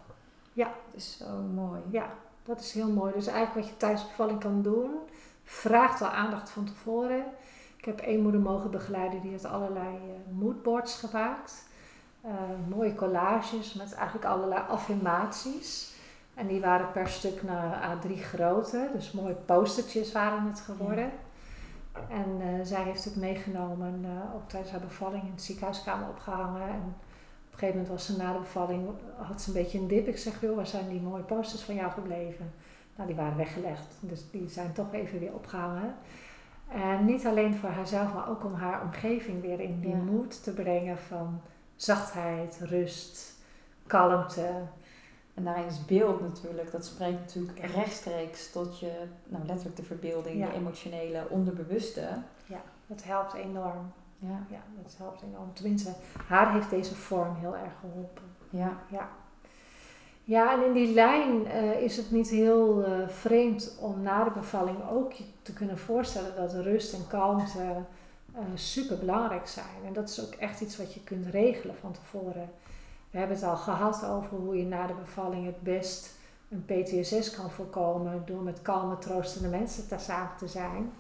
[0.54, 0.68] Ja.
[0.92, 1.82] Het is zo mooi.
[1.90, 2.10] Ja,
[2.44, 3.14] dat is heel mooi.
[3.14, 4.92] Dus eigenlijk wat je tijdens de bevalling kan doen,
[5.44, 7.24] vraagt al aandacht van tevoren.
[7.78, 11.68] Ik heb één moeder mogen begeleiden die heeft allerlei eh, moodboards gemaakt.
[12.22, 12.32] Eh,
[12.68, 15.94] mooie collages met eigenlijk allerlei affirmaties.
[16.34, 18.90] En die waren per stuk naar A3 grootte.
[18.94, 21.12] Dus mooie postertjes waren het geworden.
[22.10, 24.06] En eh, zij heeft het meegenomen,
[24.36, 26.70] ook tijdens haar bevalling in de ziekenhuiskamer opgehangen.
[26.70, 26.96] En
[27.62, 30.08] een gegeven moment was ze na de bevalling, had ze een beetje een dip.
[30.08, 32.52] Ik zeg, joh, waar zijn die mooie posters van jou gebleven?
[32.96, 33.86] Nou, die waren weggelegd.
[34.00, 35.96] Dus die zijn toch even weer opgehangen.
[36.68, 39.96] En niet alleen voor haarzelf, maar ook om haar omgeving weer in die Ja.
[39.96, 41.42] moed te brengen van
[41.76, 43.34] zachtheid, rust,
[43.88, 44.50] kalmte.
[45.34, 47.66] En daarin is beeld natuurlijk, dat spreekt natuurlijk Ja.
[47.66, 48.92] rechtstreeks tot je,
[49.26, 50.46] nou letterlijk de verbeelding, Ja.
[50.48, 52.08] je emotionele onderbewuste.
[52.88, 53.92] Dat helpt enorm.
[54.20, 54.46] Ja.
[54.50, 55.54] Ja, dat helpt enorm.
[55.54, 55.94] Tenminste,
[56.28, 58.24] haar heeft deze vorm heel erg geholpen.
[58.50, 58.78] Ja.
[58.88, 59.10] Ja.
[60.24, 64.32] Ja, en in die lijn eh, is het niet heel eh, vreemd om na de
[64.32, 67.62] bevalling ook te kunnen voorstellen dat rust en kalmte
[68.34, 69.86] eh, super belangrijk zijn.
[69.86, 72.50] En dat is ook echt iets wat je kunt regelen van tevoren.
[73.12, 76.18] We hebben het al gehad over hoe je na de bevalling het best
[76.50, 80.92] een PTSS kan voorkomen door met kalme, troostende mensen te samen te zijn.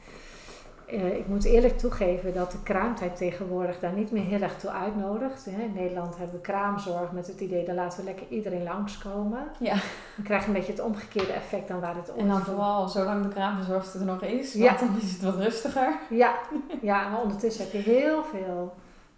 [0.93, 4.69] Uh, ik moet eerlijk toegeven dat de kraamtijd tegenwoordig daar niet meer heel erg toe
[4.69, 5.45] uitnodigt.
[5.45, 5.61] Hè.
[5.61, 9.47] In Nederland hebben we kraamzorg met het idee dat laten we lekker iedereen langskomen.
[9.59, 9.75] Ja.
[10.15, 13.23] Dan krijg je een beetje het omgekeerde effect dan waar het En dan vooral zolang
[13.23, 14.85] de kraamverzorgster er nog is, want ja.
[14.85, 15.99] dan is het wat rustiger.
[16.09, 16.35] Ja,
[16.81, 18.73] ja maar ondertussen heb je heel veel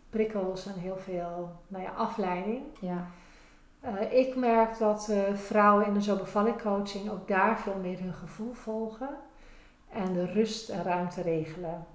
[0.10, 2.62] prikkels en heel veel nou ja, afleiding.
[2.80, 3.08] Ja.
[3.86, 6.20] Uh, ik merk dat uh, vrouwen in de zo
[6.64, 9.10] coaching ook daar veel meer hun gevoel volgen
[9.94, 11.86] en de rust en ruimte regelen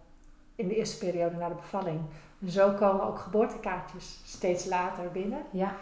[0.55, 2.01] in de eerste periode na de bevalling.
[2.47, 5.43] zo komen ook geboortekaartjes steeds later binnen.
[5.51, 5.77] Ja.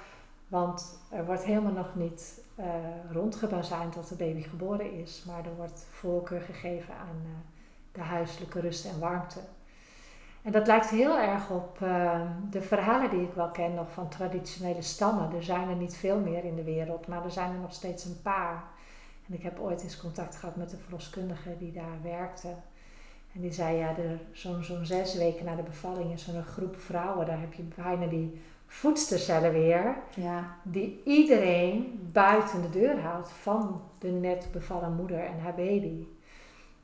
[0.49, 2.65] Want er wordt helemaal nog niet uh,
[3.13, 7.31] rondgebazijnd dat de baby geboren is, maar er wordt voorkeur gegeven aan uh,
[7.93, 9.41] de huiselijke rust en warmte.
[10.43, 14.09] En dat lijkt heel erg op uh, de verhalen die ik wel ken nog van
[14.09, 15.35] traditionele stammen.
[15.35, 18.05] Er zijn er niet veel meer in de wereld, maar er zijn er nog steeds
[18.05, 18.65] een paar.
[19.29, 22.49] En ik heb ooit eens contact gehad met een verloskundige die daar werkte.
[23.35, 23.95] En die zei, ja,
[24.33, 28.07] zo'n zo'n zes weken na de bevalling is zo'n groep vrouwen, daar heb je bijna
[28.07, 29.97] die voedstercellen weer.
[30.15, 30.57] Ja.
[30.63, 36.07] Die iedereen buiten de deur houdt van de net bevallen moeder en haar baby.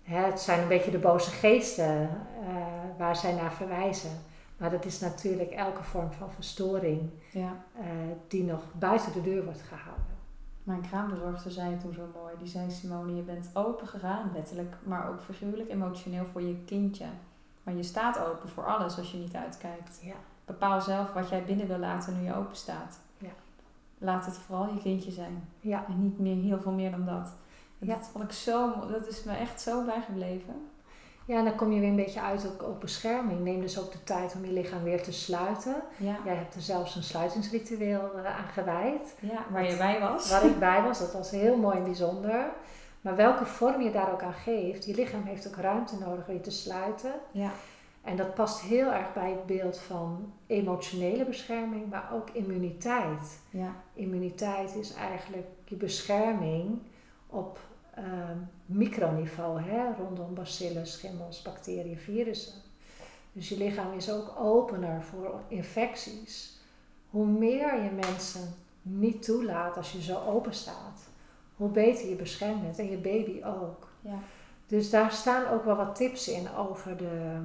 [0.02, 2.56] het zijn een beetje de boze geesten uh,
[2.98, 4.10] waar zij naar verwijzen.
[4.56, 7.64] Maar dat is natuurlijk elke vorm van verstoring ja.
[7.78, 7.84] uh,
[8.28, 10.09] die nog buiten de deur wordt gehouden.
[10.70, 12.34] Mijn kraambezorgster zei toen zo mooi.
[12.38, 17.06] Die zei, Simone, je bent open gegaan, letterlijk, maar ook figuurlijk, emotioneel voor je kindje.
[17.62, 20.00] Maar je staat open voor alles als je niet uitkijkt.
[20.02, 20.14] Ja.
[20.44, 23.00] Bepaal zelf wat jij binnen wil laten nu je open staat.
[23.18, 23.30] Ja.
[23.98, 25.48] Laat het vooral je kindje zijn.
[25.60, 25.86] Ja.
[25.88, 27.32] En niet meer heel veel meer dan dat.
[27.78, 30.69] En dat vond ik zo, dat is me echt zo bijgebleven.
[31.30, 33.40] Ja, en dan kom je weer een beetje uit op, op bescherming.
[33.40, 35.74] Neem dus ook de tijd om je lichaam weer te sluiten.
[35.96, 36.16] Ja.
[36.24, 39.16] Jij hebt er zelfs een sluitingsritueel uh, aan gewijd.
[39.20, 40.30] Ja, waar je bij was.
[40.30, 42.50] Waar ik bij was, dat was heel mooi en bijzonder.
[43.00, 46.34] Maar welke vorm je daar ook aan geeft, je lichaam heeft ook ruimte nodig om
[46.34, 47.12] je te sluiten.
[47.30, 47.50] Ja.
[48.02, 53.40] En dat past heel erg bij het beeld van emotionele bescherming, maar ook immuniteit.
[53.50, 53.74] Ja.
[53.94, 56.78] Immuniteit is eigenlijk je bescherming
[57.26, 57.58] op
[57.98, 58.04] uh,
[58.72, 62.54] microniveau, hè, rondom bacillen, schimmels, bacteriën, virussen.
[63.32, 66.58] Dus je lichaam is ook opener voor infecties.
[67.10, 71.00] Hoe meer je mensen niet toelaat als je zo open staat,
[71.56, 73.88] hoe beter je beschermd bent en je baby ook.
[74.00, 74.18] Ja.
[74.66, 77.40] Dus daar staan ook wel wat tips in over de,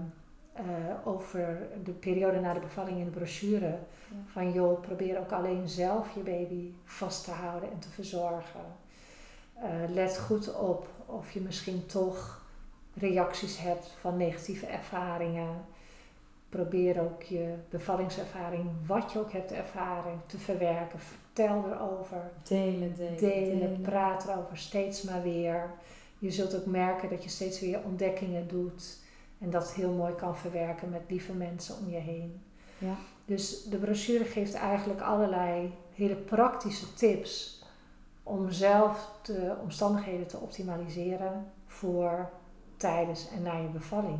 [0.60, 3.66] uh, over de periode na de bevalling in de brochure.
[3.66, 3.78] Ja.
[4.26, 8.66] Van joh, probeer ook alleen zelf je baby vast te houden en te verzorgen.
[9.58, 12.44] Uh, let goed op of je misschien toch
[12.94, 15.66] reacties hebt van negatieve ervaringen.
[16.50, 21.00] Probeer ook je bevallingservaring, wat je ook hebt ervaren, te verwerken.
[21.00, 22.32] Vertel erover.
[22.44, 23.82] Delen, delen, delen, delen.
[23.82, 25.72] praat erover, steeds maar weer.
[26.20, 28.98] Je zult ook merken dat je steeds weer ontdekkingen doet.
[29.40, 32.42] En dat heel mooi kan verwerken met lieve mensen om je heen.
[32.78, 32.96] Ja.
[33.26, 37.64] Dus de brochure geeft eigenlijk allerlei hele praktische tips
[38.28, 42.30] om zelf de omstandigheden te optimaliseren voor,
[42.78, 44.20] tijdens en na je bevalling.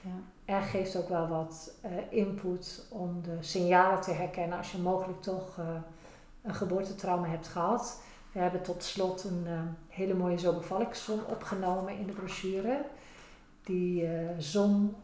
[0.00, 0.10] Ja.
[0.44, 5.22] En geeft ook wel wat uh, input om de signalen te herkennen als je mogelijk
[5.22, 5.66] toch uh,
[6.42, 8.02] een geboortetrauma hebt gehad.
[8.32, 12.84] We hebben tot slot een uh, hele mooie zo bevallingszon opgenomen in de brochure.
[13.64, 14.96] Die zon,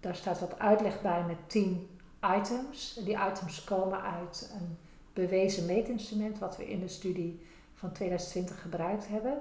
[0.00, 1.88] daar staat wat uitleg bij met 10
[2.36, 3.00] items.
[3.04, 4.78] Die items komen uit een
[5.12, 7.46] bewezen meetinstrument wat we in de studie
[7.78, 9.38] van 2020 gebruikt hebben.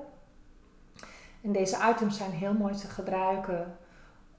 [1.41, 3.77] En deze items zijn heel mooi te gebruiken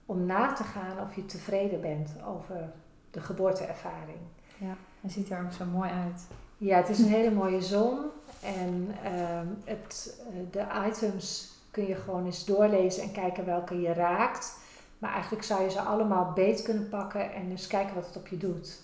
[0.06, 2.70] om na te gaan of je tevreden bent over
[3.10, 4.18] de geboorteervaring.
[4.58, 6.26] Ja, hij ziet er ook zo mooi uit.
[6.58, 7.98] Ja, het is een hele mooie zon.
[8.42, 10.20] En uh, het,
[10.50, 14.58] de items kun je gewoon eens doorlezen en kijken welke je raakt.
[14.98, 18.26] Maar eigenlijk zou je ze allemaal beet kunnen pakken en eens kijken wat het op
[18.26, 18.80] je doet.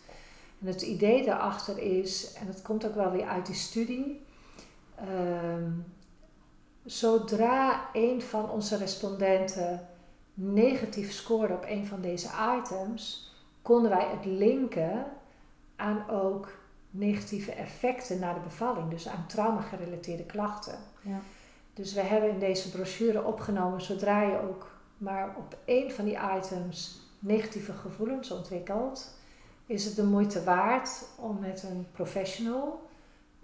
[0.60, 4.26] En het idee daarachter is, en dat komt ook wel weer uit die studie.
[5.00, 5.66] Uh,
[6.84, 9.88] zodra een van onze respondenten
[10.34, 12.28] negatief scoorde op een van deze
[12.58, 15.06] items, konden wij het linken
[15.76, 16.48] aan ook
[16.90, 20.78] negatieve effecten na de bevalling, dus aan trauma-gerelateerde klachten.
[21.00, 21.18] Ja.
[21.74, 26.18] Dus we hebben in deze brochure opgenomen, zodra je ook maar op één van die
[26.36, 29.14] items negatieve gevoelens ontwikkelt,
[29.66, 32.86] is het de moeite waard om met een professional,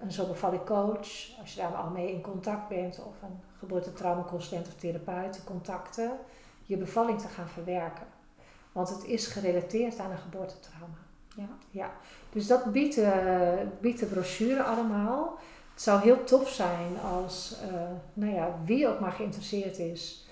[0.03, 4.67] een zo bevalling coach, als je daar al mee in contact bent, of een geboortetraumaconsulent
[4.67, 6.11] of therapeut te contacten,
[6.63, 8.07] je bevalling te gaan verwerken.
[8.73, 10.99] Want het is gerelateerd aan een geboortetrauma.
[11.37, 11.49] Ja.
[11.71, 11.91] ja.
[12.33, 15.39] Dus dat biedt, uh, biedt de brochure allemaal.
[15.73, 17.81] het zou heel tof zijn als, uh,
[18.13, 20.29] nou ja, wie ook maar geïnteresseerd is,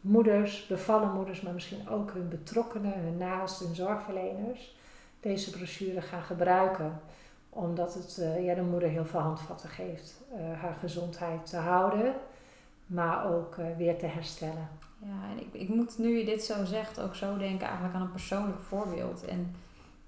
[0.00, 4.76] moeders, bevallen moeders, maar misschien ook hun betrokkenen, hun naasten, hun zorgverleners,
[5.20, 7.00] deze brochure gaan gebruiken.
[7.50, 12.14] Omdat het uh, ja, de moeder heel veel handvatten geeft uh, haar gezondheid te houden,
[12.86, 14.68] maar ook weer te herstellen.
[14.98, 18.02] Ja, en ik, ik moet nu je dit zo zegt ook zo denken eigenlijk aan
[18.02, 19.24] een persoonlijk voorbeeld.
[19.24, 19.54] En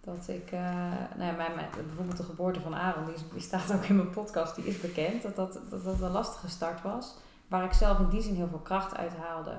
[0.01, 3.97] dat ik, nou ja, mijn, mijn, bijvoorbeeld de geboorte van Aaron, die, staat ook in
[3.97, 7.15] mijn podcast, die is bekend, dat dat, dat een lastige start was.
[7.49, 9.55] Waar ik zelf in die zin heel veel kracht uit haalde.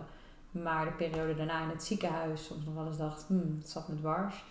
[0.51, 3.87] Maar de periode daarna in het ziekenhuis soms nog wel eens dacht, hmm, het zat
[3.87, 4.43] me dwars.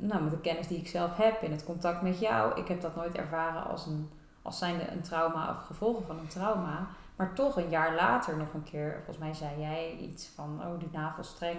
[0.00, 2.80] Nou, met de kennis die ik zelf heb in het contact met jou, ik heb
[2.80, 4.08] dat nooit ervaren als, een,
[4.42, 6.88] als zijnde een trauma of gevolgen van een trauma.
[7.16, 10.78] Maar toch een jaar later nog een keer, volgens mij zei jij iets van, oh
[10.78, 11.58] die navelstreng,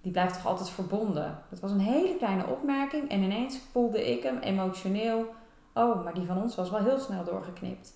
[0.00, 1.38] die blijft toch altijd verbonden.
[1.50, 5.34] Dat was een hele kleine opmerking en ineens voelde ik hem emotioneel,
[5.74, 7.92] oh, maar die van ons was wel heel snel doorgeknipt.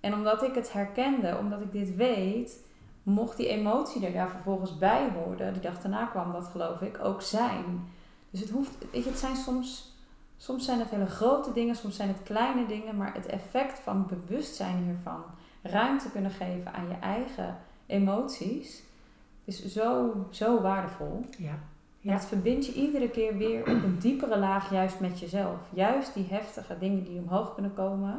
[0.00, 2.64] En omdat ik het herkende, omdat ik dit weet,
[3.02, 5.52] mocht die emotie er daar vervolgens bij horen.
[5.52, 7.88] Die dag daarna kwam dat geloof ik ook zijn.
[8.32, 9.96] Dus het hoeft, weet je, het zijn soms,
[10.36, 14.06] soms zijn het hele grote dingen, soms zijn het kleine dingen, maar het effect van
[14.06, 15.22] bewustzijn hiervan
[15.62, 17.56] ruimte kunnen geven aan je eigen
[17.86, 18.82] emoties,
[19.44, 21.24] is zo, zo waardevol.
[21.38, 21.58] Ja.
[22.00, 22.12] Ja.
[22.12, 25.58] Het verbindt je iedere keer weer op een diepere laag juist met jezelf.
[25.70, 28.10] Juist die heftige dingen die omhoog kunnen komen.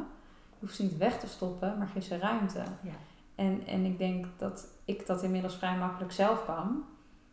[0.50, 2.62] Je hoeft ze niet weg te stoppen, maar geef ze ruimte.
[2.82, 2.92] Ja.
[3.34, 6.82] En, en ik denk dat ik dat inmiddels vrij makkelijk zelf kan.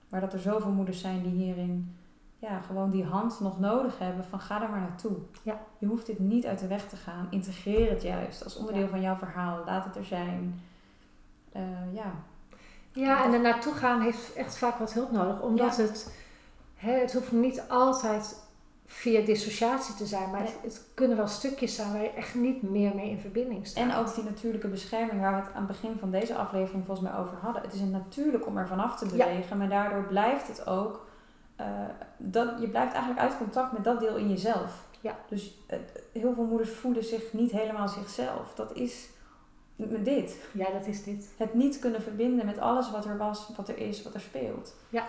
[0.09, 1.95] Maar dat er zoveel moeders zijn die hierin
[2.41, 5.17] ja, gewoon die hand nog nodig hebben van ga er maar naartoe.
[5.43, 5.59] Ja.
[5.77, 7.27] Je hoeft dit niet uit de weg te gaan.
[7.29, 9.63] Integreer het juist als onderdeel van jouw verhaal.
[9.65, 10.61] Laat het er zijn.
[11.55, 12.13] Uh, ja.
[12.91, 15.41] Ja, en er naartoe gaan heeft echt vaak wat hulp nodig.
[15.41, 16.15] Omdat het,
[16.75, 18.49] hè, het hoeft niet altijd
[18.85, 20.29] via dissociatie te zijn.
[20.29, 23.83] Maar het, kunnen wel stukjes zijn waar je echt niet meer mee in verbinding staat.
[23.83, 27.09] En ook die natuurlijke bescherming waar we het aan het begin van deze aflevering volgens
[27.09, 27.61] mij over hadden.
[27.61, 29.57] Het is een natuurlijk om er vanaf te bewegen.
[29.57, 31.09] Maar daardoor blijft het ook
[31.61, 31.85] uh,
[32.17, 34.85] dat, je blijft eigenlijk uit contact met dat deel in jezelf.
[35.01, 35.17] Ja.
[35.27, 35.77] Dus uh,
[36.11, 38.53] heel veel moeders voelen zich niet helemaal zichzelf.
[38.55, 39.09] Dat is
[40.03, 40.37] dit.
[40.53, 41.29] Ja, dat is dit.
[41.37, 44.75] Het niet kunnen verbinden met alles wat er was, wat er is, wat er speelt.
[44.89, 45.07] Ja,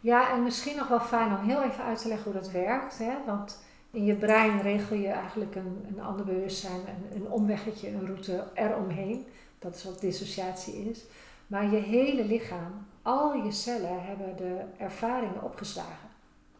[0.00, 2.98] ja en misschien nog wel fijn om heel even uit te leggen hoe dat werkt.
[2.98, 3.14] Hè?
[3.26, 8.06] Want in je brein regel je eigenlijk een, een ander bewustzijn, een, een omweggetje, een
[8.06, 9.26] route eromheen.
[9.58, 11.04] Dat is wat dissociatie is.
[11.46, 16.08] Maar je hele lichaam, al je cellen hebben de ervaringen opgeslagen.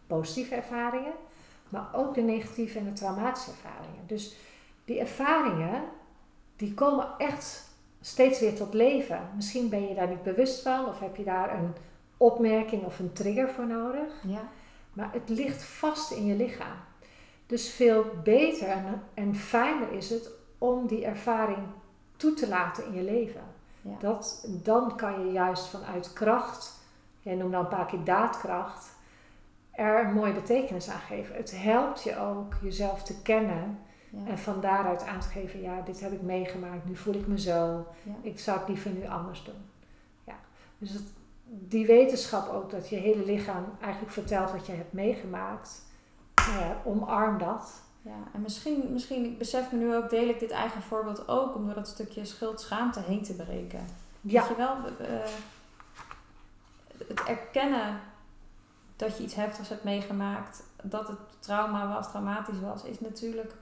[0.07, 1.13] Positieve ervaringen,
[1.69, 4.07] maar ook de negatieve en de traumatische ervaringen.
[4.07, 4.37] Dus
[4.85, 5.83] die ervaringen,
[6.57, 7.69] die komen echt
[8.01, 9.21] steeds weer tot leven.
[9.37, 11.75] Misschien ben je daar niet bewust van of heb je daar een
[12.17, 14.13] opmerking of een trigger voor nodig.
[14.27, 14.49] Ja.
[14.93, 16.77] Maar het ligt vast in je lichaam.
[17.47, 21.67] Dus veel beter en, en fijner is het om die ervaring
[22.17, 23.50] toe te laten in je leven.
[23.83, 23.97] Ja.
[23.99, 26.79] Dat, dan kan je juist vanuit kracht,
[27.21, 28.89] jij noemde dan een paar keer daadkracht,
[29.71, 31.37] er een mooie betekenis aan geven.
[31.37, 33.79] Het helpt je ook jezelf te kennen
[34.11, 34.19] Ja.
[34.31, 37.41] en van daaruit aan te geven, ja, dit heb ik meegemaakt, nu voel ik me
[37.41, 38.13] zo, Ja.
[38.23, 39.65] ik zou het liever nu anders doen.
[40.25, 40.35] Ja.
[40.79, 41.05] Dus het,
[41.45, 45.83] die wetenschap ook, dat je hele lichaam eigenlijk vertelt wat je hebt meegemaakt,
[46.35, 47.83] nou ja, omarm dat.
[48.03, 51.55] Ja, en misschien, misschien, ik besef me nu ook, deel ik dit eigen voorbeeld ook
[51.55, 53.87] om door dat stukje schuld-schaamte heen te breken.
[54.21, 54.77] Ja, Weet je wel,
[57.09, 58.01] het erkennen
[58.97, 63.53] dat je iets heftigs hebt meegemaakt, dat het trauma was, traumatisch was, is natuurlijk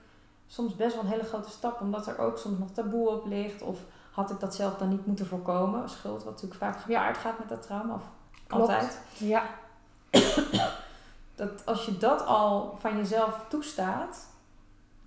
[0.47, 3.61] soms best wel een hele grote stap, omdat er ook soms nog taboe op ligt.
[3.61, 3.79] Of
[4.11, 5.89] had ik dat zelf dan niet moeten voorkomen?
[5.89, 8.03] Schuld, wat natuurlijk vaak gepaard gaat met dat trauma, of
[8.47, 8.61] Klopt.
[8.69, 8.99] altijd.
[9.17, 9.43] ja,
[11.35, 14.27] Dat als je dat al van jezelf toestaat,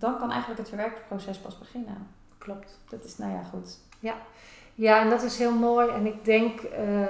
[0.02, 2.06] dan kan eigenlijk het verwerkingsproces pas beginnen.
[2.38, 2.78] klopt.
[2.88, 3.78] Dat is, nou ja, goed.
[4.74, 5.88] Ja, en dat is heel mooi.
[5.88, 7.04] En ik denk eh,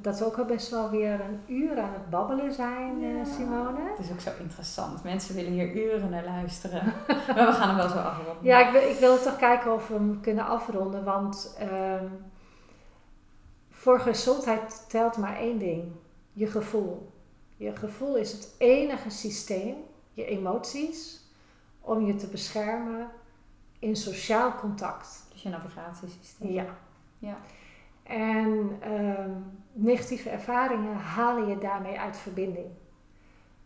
[0.00, 3.24] dat we ook al best wel weer een uur aan het babbelen zijn, eh, Ja.
[3.24, 3.90] Simone.
[3.96, 5.02] Het is ook zo interessant.
[5.02, 6.82] Mensen willen hier uren naar luisteren.
[7.34, 8.44] maar we gaan hem wel zo afronden.
[8.44, 11.04] Ja, ik wil, ik wil toch kijken of we hem kunnen afronden.
[11.04, 12.06] Want ehm,
[13.70, 15.84] voor gezondheid telt maar één ding.
[16.32, 17.12] Je gevoel.
[17.56, 19.74] Je gevoel is het enige systeem,
[20.12, 21.25] je emoties,
[21.86, 23.10] om je te beschermen
[23.78, 25.26] in sociaal contact.
[25.32, 26.52] Dus je navigatiesysteem.
[26.52, 26.66] Ja.
[27.18, 27.36] Ja.
[28.02, 29.30] En ehm,
[29.72, 32.66] negatieve ervaringen halen je daarmee uit verbinding.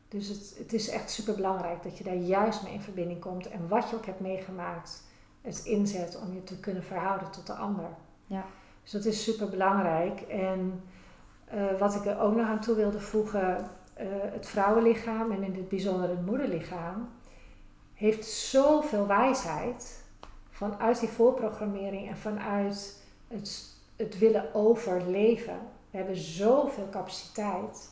[0.09, 3.49] Dus het, het is echt super belangrijk dat je daar juist mee in verbinding komt.
[3.49, 5.03] En wat je ook hebt meegemaakt,
[5.41, 7.89] het inzet om je te kunnen verhouden tot de ander.
[8.27, 8.45] Ja.
[8.83, 10.21] Dus dat is super belangrijk.
[10.21, 10.83] En
[11.45, 15.55] eh, wat ik er ook nog aan toe wilde voegen, eh, het vrouwenlichaam en in
[15.55, 17.09] het bijzonder het moederlichaam,
[18.01, 20.05] heeft zoveel wijsheid
[20.51, 25.59] vanuit die voorprogrammering en vanuit het, het willen overleven.
[25.91, 27.91] We hebben zoveel capaciteit.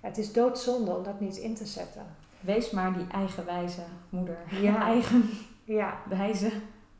[0.00, 2.06] Het is doodzonde om dat niet in te zetten.
[2.40, 4.38] Wees maar die eigenwijze moeder.
[4.60, 4.82] Ja.
[4.86, 5.30] Eigen
[5.64, 6.50] Ja, wijze.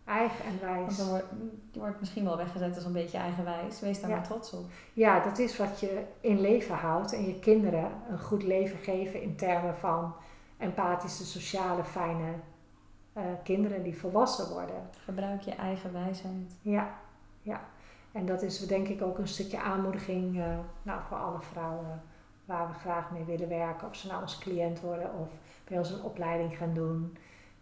[0.04, 0.96] eigen en Want wijs.
[0.96, 1.26] dan wordt,
[1.72, 3.80] je wordt misschien wel weggezet als een beetje eigenwijs.
[3.80, 4.16] Wees daar Ja.
[4.16, 4.64] maar trots op.
[4.92, 9.22] Ja, dat is wat je in leven houdt en je kinderen een goed leven geven
[9.22, 10.14] in termen van
[10.60, 12.34] empathische, sociale, fijne
[13.12, 14.90] eh, kinderen die volwassen worden.
[15.04, 16.56] Gebruik je eigen wijsheid.
[16.62, 16.94] Ja,
[17.42, 17.60] ja.
[18.12, 22.02] En dat is denk ik ook een stukje aanmoediging eh, nou, voor alle vrouwen
[22.44, 23.88] waar we graag mee willen werken.
[23.88, 25.28] Of ze nou ons cliënt worden of
[25.64, 27.16] bij ons een opleiding gaan doen.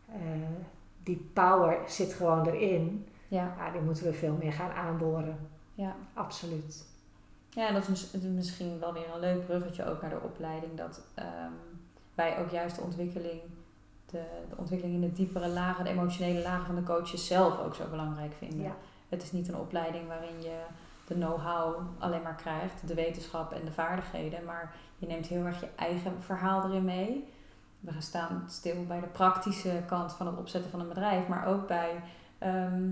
[0.07, 0.21] Eh,
[1.03, 3.07] die power zit gewoon erin.
[3.29, 5.39] Ja, die moeten we veel meer gaan aanboren.
[5.75, 5.97] ja.
[6.15, 6.87] Absoluut.
[7.51, 10.77] Ja, dat is misschien wel weer een leuk bruggetje ook naar de opleiding.
[10.77, 11.53] Dat ehm,
[12.19, 13.41] wij ook juist de ontwikkeling,
[14.07, 17.75] de, de ontwikkeling in de diepere lagen, de emotionele lagen van de coaches zelf ook
[17.75, 18.63] zo belangrijk vinden.
[18.63, 18.77] Ja.
[19.09, 20.61] Het is niet een opleiding waarin je
[21.07, 25.61] de know-how alleen maar krijgt, de wetenschap en de vaardigheden, maar je neemt heel erg
[25.61, 27.33] je eigen verhaal erin mee.
[27.81, 31.47] We gaan staan stil bij de praktische kant van het opzetten van een bedrijf, maar
[31.47, 32.03] ook bij
[32.39, 32.91] ehm,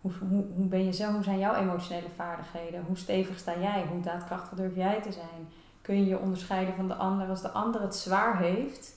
[0.00, 2.84] hoe, hoe, hoe ben je zelf, hoe zijn jouw emotionele vaardigheden?
[2.86, 3.86] Hoe stevig sta jij?
[3.90, 5.48] Hoe daadkrachtig durf jij te zijn?
[5.82, 7.28] Kun je je onderscheiden van de ander?
[7.28, 8.96] Als de ander het zwaar heeft,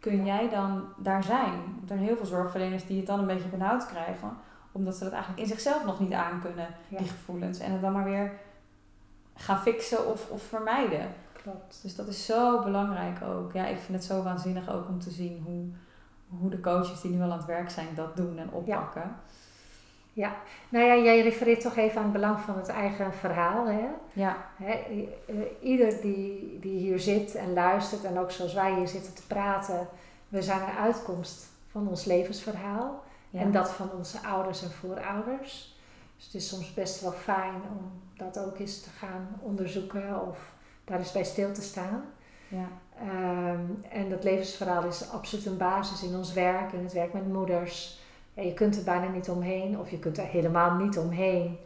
[0.00, 1.52] kun jij dan daar zijn?
[1.80, 4.36] Er zijn heel veel zorgverleners die het dan een beetje benauwd krijgen,
[4.72, 6.98] omdat ze dat eigenlijk in zichzelf nog niet aankunnen, Ja.
[6.98, 7.58] die gevoelens.
[7.58, 8.32] En het dan maar weer
[9.34, 11.08] gaan fixen of, of vermijden.
[11.42, 11.78] Klopt.
[11.82, 13.52] Dus dat is zo belangrijk ook.
[13.52, 15.64] Ja, ik vind het zo waanzinnig ook om te zien hoe,
[16.40, 19.16] hoe de coaches die nu al aan het werk zijn dat doen en oppakken.
[20.68, 23.66] Nou ja, jij refereert toch even aan het belang van het eigen verhaal.
[23.66, 23.86] Hè?
[24.12, 28.88] Ja, Hè, eh, ieder die, die hier zit en luistert, en ook zoals wij hier
[28.88, 29.88] zitten te praten,
[30.28, 33.02] we zijn een uitkomst van ons levensverhaal.
[33.30, 33.40] ja.
[33.40, 35.76] En dat van onze ouders en voorouders.
[36.16, 40.52] Dus het is soms best wel fijn om dat ook eens te gaan onderzoeken of
[40.84, 42.04] daar eens bij stil te staan.
[42.48, 42.68] ja.
[42.98, 47.32] Ehm, en dat levensverhaal is absoluut een basis in ons werk, in het werk met
[47.32, 48.00] moeders.
[48.36, 51.58] Ja, je kunt er bijna niet omheen, of je kunt er helemaal niet omheen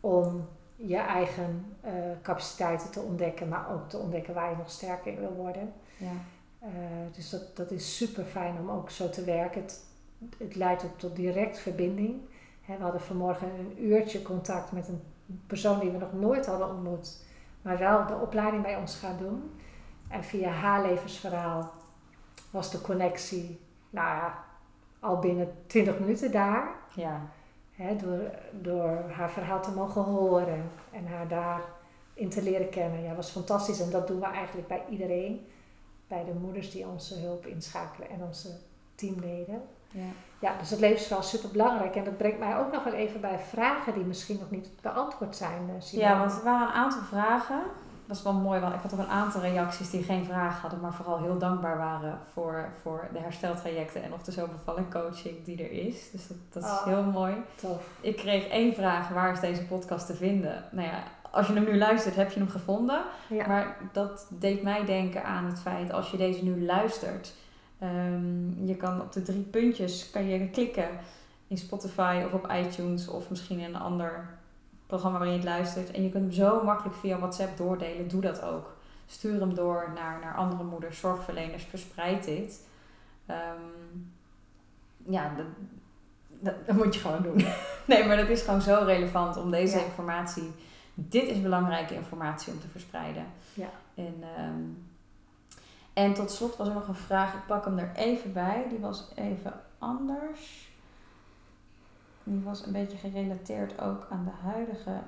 [0.00, 1.92] om je eigen eh,
[2.22, 5.72] capaciteiten te ontdekken, maar ook te ontdekken waar je nog sterker in wil worden.
[5.96, 6.12] ja.
[6.58, 6.70] Eh,
[7.12, 9.62] dus dat, dat is super fijn om ook zo te werken.
[9.62, 9.84] Het,
[10.38, 12.20] het leidt ook tot direct verbinding.
[12.62, 15.02] Hè, we hadden vanmorgen een uurtje contact met een
[15.46, 17.24] persoon die we nog nooit hadden ontmoet,
[17.62, 19.50] maar wel de opleiding bij ons gaat doen.
[20.08, 21.72] En via haar levensverhaal
[22.50, 23.60] was de connectie,
[23.90, 24.44] nou ja,
[25.06, 26.68] al binnen 20 minuten daar.
[26.94, 27.20] ja.
[27.72, 28.20] Hè, door,
[28.52, 33.02] door haar verhaal te mogen horen en haar daarin te leren kennen.
[33.02, 33.80] Ja, was fantastisch.
[33.80, 35.46] En dat doen we eigenlijk bij iedereen.
[36.08, 38.48] Bij de moeders die onze hulp inschakelen en onze
[38.94, 39.62] teamleden.
[39.90, 40.00] ja.
[40.40, 41.96] Ja, dus het levensverhaal is super belangrijk.
[41.96, 45.36] En dat brengt mij ook nog wel even bij vragen die misschien nog niet beantwoord
[45.36, 45.68] zijn.
[45.68, 46.08] eh, Simone.
[46.08, 47.62] Ja, want er waren een aantal vragen.
[48.06, 50.80] Dat is wel mooi, want ik had ook een aantal reacties die geen vraag hadden,
[50.80, 55.44] maar vooral heel dankbaar waren voor, voor de hersteltrajecten en of de zo bevalling coaching
[55.44, 56.10] die er is.
[56.10, 56.84] Dus dat, dat is Oh.
[56.84, 57.34] heel mooi.
[57.54, 57.88] Tof.
[58.00, 60.64] Ik kreeg één vraag, waar is deze podcast te vinden?
[60.70, 63.00] Nou ja, als je hem nu luistert, heb je hem gevonden.
[63.28, 63.46] Ja.
[63.46, 67.32] Maar dat deed mij denken aan het feit, als je deze nu luistert,
[67.78, 70.88] ehm, je kan op de drie puntjes kan je klikken
[71.46, 74.28] in Spotify of op iTunes of misschien in een ander
[74.86, 75.90] programma waarin je het luistert.
[75.90, 78.08] En je kunt hem zo makkelijk via WhatsApp doordelen.
[78.08, 78.74] Doe dat ook.
[79.06, 81.64] Stuur hem door naar, naar andere moeders, zorgverleners.
[81.64, 82.60] Verspreid dit.
[83.26, 83.60] Ehm,
[85.08, 85.46] ja, dat,
[86.28, 87.36] dat, dat moet je gewoon doen.
[87.86, 89.84] nee, maar dat is gewoon zo relevant om deze Ja.
[89.84, 90.50] informatie.
[90.94, 93.26] Dit is belangrijke informatie om te verspreiden.
[93.54, 93.68] Ja.
[93.94, 94.60] En, ehm,
[95.92, 97.34] en tot slot was er nog een vraag.
[97.34, 98.66] Ik pak hem er even bij.
[98.68, 100.65] Die was even anders.
[102.26, 105.00] Die was een beetje gerelateerd ook aan de huidige.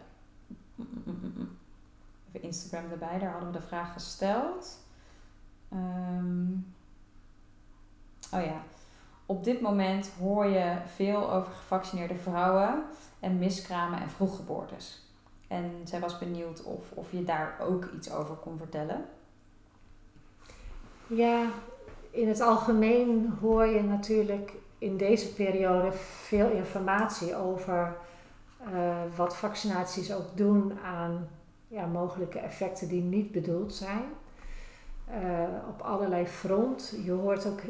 [2.29, 4.79] Even Instagram erbij, daar hadden we de vraag gesteld.
[5.69, 6.53] Ehm,
[8.33, 8.62] oh ja.
[9.27, 12.83] Op dit moment hoor je veel over gevaccineerde vrouwen
[13.21, 15.03] en miskramen en vroeggeboortes.
[15.49, 19.05] En zij was benieuwd of, of je daar ook iets over kon vertellen.
[21.07, 21.51] Ja,
[22.11, 27.97] in het algemeen hoor je natuurlijk in deze periode veel informatie over
[28.72, 31.29] eh, wat vaccinaties ook doen aan
[31.68, 34.05] ja, mogelijke effecten die niet bedoeld zijn.
[35.07, 36.99] Eh, op allerlei front.
[37.05, 37.61] Je hoort ook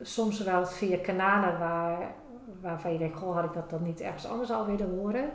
[0.00, 2.14] soms wel via kanalen waar,
[2.60, 5.30] waarvan je denkt, goh, had ik dat dan niet ergens anders al willen horen.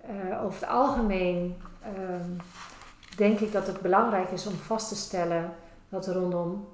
[0.00, 2.30] Eh, over het algemeen ehm,
[3.16, 5.52] denk ik dat het belangrijk is om vast te stellen
[5.88, 6.68] dat rondom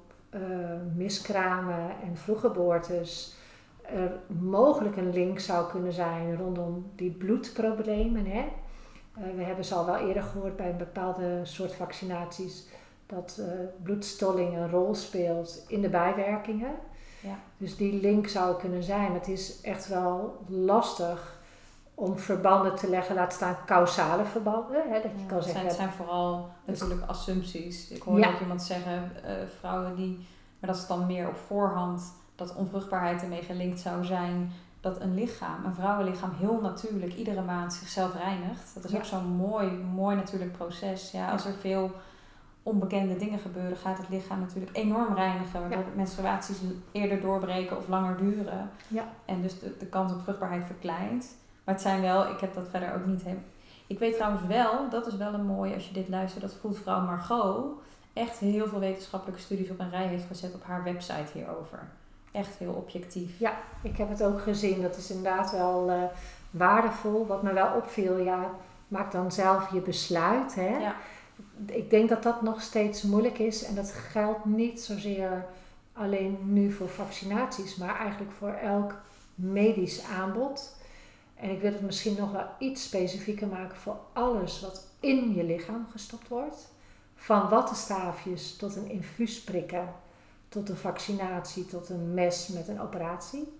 [0.95, 3.35] miskramen en vroeggeboortes
[3.93, 8.25] er mogelijk een link zou kunnen zijn rondom die bloedproblemen.
[8.25, 8.45] Hè?
[9.17, 12.67] Uh, we hebben ze al wel eerder gehoord bij een bepaalde soort vaccinaties
[13.05, 13.45] dat uh,
[13.83, 16.75] bloedstolling een rol speelt in de bijwerkingen.
[17.21, 17.39] Ja.
[17.57, 19.13] Dus die link zou kunnen zijn.
[19.13, 21.43] Het is echt wel lastig
[21.93, 24.81] om verbanden te leggen, laat staan causale verbanden.
[24.89, 27.89] Hè, dat je kan zeggen, het zijn vooral natuurlijk assumpties.
[27.89, 30.27] Ik hoorde ook iemand zeggen, uh, vrouwen die,
[30.59, 35.13] maar dat is dan meer op voorhand, dat onvruchtbaarheid ermee gelinkt zou zijn dat een
[35.13, 38.73] lichaam, een vrouwenlichaam, heel natuurlijk iedere maand zichzelf reinigt.
[38.73, 41.11] Dat is ook zo'n mooi, mooi natuurlijk proces.
[41.11, 41.91] Ja, als er veel
[42.63, 45.95] onbekende dingen gebeuren, gaat het lichaam natuurlijk enorm reinigen, waardoor ja.
[45.95, 46.57] menstruaties
[46.91, 48.69] eerder doorbreken of langer duren.
[48.87, 49.07] Ja.
[49.25, 51.35] En dus de, de kans op vruchtbaarheid verkleint.
[51.63, 53.43] Maar het zijn wel, ik heb dat verder ook niet helemaal.
[53.87, 56.77] Ik weet trouwens wel, dat is wel een mooi als je dit luistert, dat voelt
[56.77, 57.81] vrouw Margot
[58.13, 61.79] echt heel veel wetenschappelijke studies op een rij heeft gezet op haar website hierover.
[62.35, 63.39] Echt heel objectief.
[63.39, 64.81] Ja, ik heb het ook gezien.
[64.81, 66.03] Dat is inderdaad wel uh,
[66.51, 67.27] waardevol.
[67.27, 68.49] Wat me wel opviel, ja,
[68.87, 70.55] maak dan zelf je besluit.
[70.55, 70.77] Hè?
[70.77, 70.95] Ja
[71.65, 73.63] ik denk dat dat nog steeds moeilijk is.
[73.63, 75.45] En dat geldt niet zozeer
[75.93, 78.95] alleen nu voor vaccinaties, maar eigenlijk voor elk
[79.35, 80.75] medisch aanbod.
[81.35, 85.43] En ik wil het misschien nog wel iets specifieker maken voor alles wat in je
[85.43, 86.73] lichaam gestopt wordt.
[87.15, 89.93] Van wattenstaafjes tot een infuus prikken,
[90.55, 93.53] tot een vaccinatie, tot een mes met een operatie.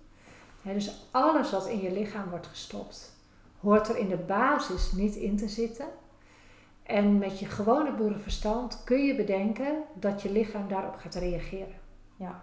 [0.62, 3.12] dus alles wat in je lichaam wordt gestopt,
[3.60, 5.86] hoort er in de basis niet in te zitten.
[6.82, 11.74] En met je gewone boerenverstand kun je bedenken dat je lichaam daarop gaat reageren.
[12.16, 12.42] Ja.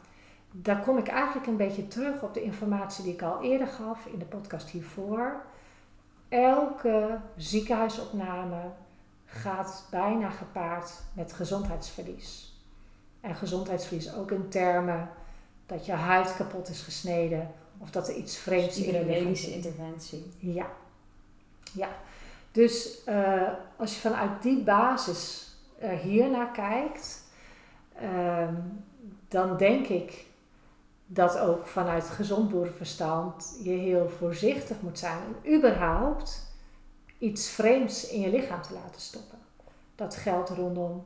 [0.52, 4.06] Daar kom ik eigenlijk een beetje terug op de informatie die ik al eerder gaf
[4.06, 5.46] in de podcast hiervoor.
[6.30, 8.72] Elke ziekenhuisopname
[9.26, 12.53] gaat bijna gepaard met gezondheidsverlies.
[13.24, 15.10] En gezondheidsverlies ook in termen
[15.66, 19.54] dat je huid kapot is gesneden of dat er iets vreemds dus in je medische
[19.54, 20.32] interventie.
[20.40, 20.68] Ja.
[21.74, 21.90] Ja.
[22.52, 25.52] Dus uh, als je vanuit die basis
[25.82, 27.24] uh, hiernaar kijkt,
[28.02, 28.48] uh,
[29.28, 30.26] dan denk ik
[31.06, 36.52] dat ook vanuit gezond boerenverstand je heel voorzichtig moet zijn om überhaupt
[37.18, 39.38] iets vreemds in je lichaam te laten stoppen.
[39.96, 41.06] Dat geldt rondom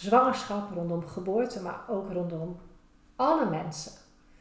[0.00, 2.60] zwangerschap, rondom geboorte, maar ook rondom
[3.16, 3.92] alle mensen.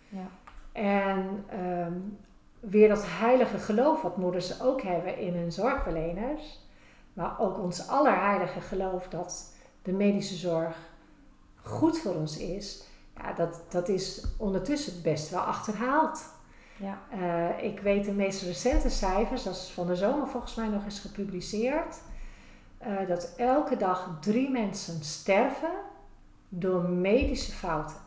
[0.10, 0.28] Ja.
[0.72, 2.18] En um,
[2.60, 6.68] weer dat heilige geloof wat moeders ook hebben in hun zorgverleners.
[7.14, 10.78] Maar ook ons allerheilige geloof dat de medische zorg
[11.62, 12.84] goed voor ons is.
[13.16, 16.26] Ja, dat, dat is ondertussen best wel achterhaald.
[16.78, 17.00] Ja.
[17.14, 20.84] Uh, ik weet de meest recente cijfers, dat is van de zomer volgens mij nog
[20.84, 21.98] eens gepubliceerd.
[22.88, 25.72] Uh, dat elke dag drie mensen sterven
[26.50, 27.98] door medische fouten.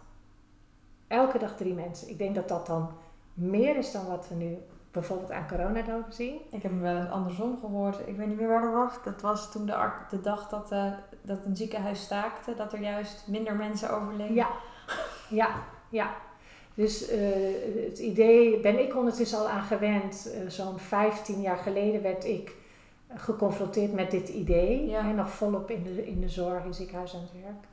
[1.07, 2.09] Elke dag drie mensen.
[2.09, 2.91] Ik denk dat dat dan
[3.35, 4.59] meer is dan wat we nu
[4.91, 6.35] bijvoorbeeld aan coronadoden zien.
[6.51, 7.99] Ik heb hem wel eens andersom gehoord.
[8.07, 9.03] Ik weet niet meer waar dat was.
[9.05, 10.93] Dat was toen de, de dag dat, uh,
[11.23, 14.35] dat een ziekenhuis staakte, dat er juist minder mensen overleden.
[14.35, 14.49] Ja,
[15.29, 15.49] ja,
[15.89, 16.15] ja.
[16.75, 17.19] Dus uh,
[17.89, 20.33] het idee ben ik ondertussen al aan gewend.
[20.35, 22.55] Uh, Zo'n 15 jaar geleden werd ik
[23.17, 24.87] geconfronteerd met dit idee.
[24.87, 25.01] Ja.
[25.01, 27.65] En nog volop in de, in de zorg, in ziekenhuis aan het werk.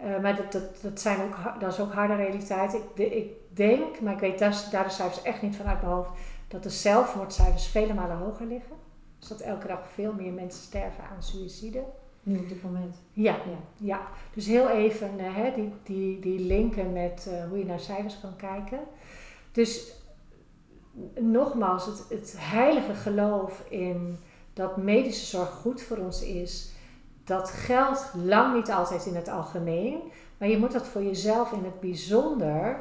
[0.00, 2.74] Uh, maar dat, dat, dat, zijn ook, dat is ook harde realiteit.
[2.74, 5.92] Ik, de, ik denk, maar ik weet daar, daar de cijfers echt niet vanuit mijn
[5.92, 6.10] hoofd,
[6.48, 8.76] dat de zelfmoordcijfers vele malen hoger liggen.
[9.18, 11.84] Dus dat elke dag veel meer mensen sterven aan suïcide.
[12.22, 12.96] Nu op dit moment.
[13.12, 13.58] Ja, ja.
[13.76, 14.00] ja.
[14.34, 18.20] dus heel even uh, hè, die, die, die linken met uh, hoe je naar cijfers
[18.20, 18.78] kan kijken.
[19.52, 19.92] Dus
[21.14, 24.18] nogmaals, het, het heilige geloof in
[24.58, 26.72] dat medische zorg goed voor ons is
[27.24, 30.00] dat geldt lang niet altijd in het algemeen,
[30.38, 32.80] maar je moet dat voor jezelf in het bijzonder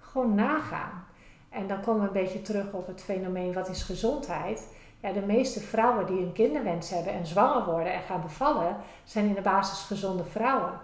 [0.00, 1.04] gewoon nagaan.
[1.48, 4.68] En dan komen we een beetje terug op het fenomeen wat is gezondheid.
[5.00, 9.26] Ja, de meeste vrouwen die een kinderwens hebben en zwanger worden en gaan bevallen, zijn
[9.26, 10.80] in de basis gezonde vrouwen.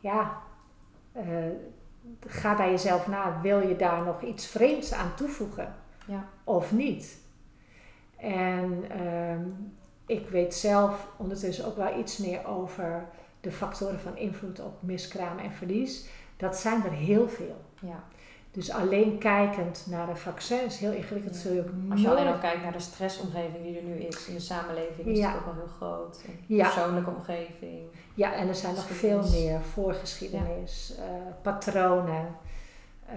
[0.00, 0.42] Ja,
[1.16, 1.22] uh,
[2.26, 5.74] ga bij jezelf na, wil je daar nog iets vreemds aan toevoegen
[6.06, 6.24] ja.
[6.44, 7.24] of niet?
[8.16, 9.46] En uh,
[10.06, 13.04] ik weet zelf ondertussen ook wel iets meer over
[13.40, 16.08] de factoren van invloed op miskraam en verlies.
[16.36, 17.56] Dat zijn er heel veel.
[17.80, 18.04] Ja.
[18.56, 22.38] Dus alleen kijkend naar de vaccins, heel ingewikkeld zul je ook Als je alleen al
[22.38, 25.28] kijkt naar de stressomgeving die er nu is in de samenleving, is ja.
[25.28, 26.20] het ook wel heel groot.
[26.46, 26.64] ja.
[26.64, 27.80] persoonlijke omgeving.
[28.14, 31.04] Ja, en er zijn nog veel meer voorgeschiedenis, ja.
[31.04, 31.10] uh,
[31.42, 32.36] patronen,
[33.10, 33.14] uh,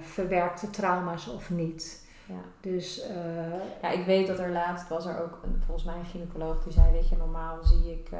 [0.00, 2.01] verwerkte trauma's of niet.
[2.32, 2.40] Ja.
[2.60, 6.04] Dus, uh, ja, ik weet dat er laatst was er ook een, volgens mij een
[6.04, 8.18] gynaecoloog die zei, weet je, normaal zie ik, uh,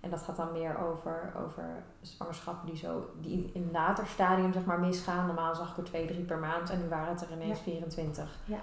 [0.00, 1.64] En dat gaat dan meer over, over
[2.00, 5.26] zwangerschappen die zo die in later stadium zeg maar misgaan.
[5.26, 7.64] Normaal zag ik er twee, drie per maand en nu waren het er ineens Ja.
[7.64, 8.38] 24.
[8.44, 8.58] Ja.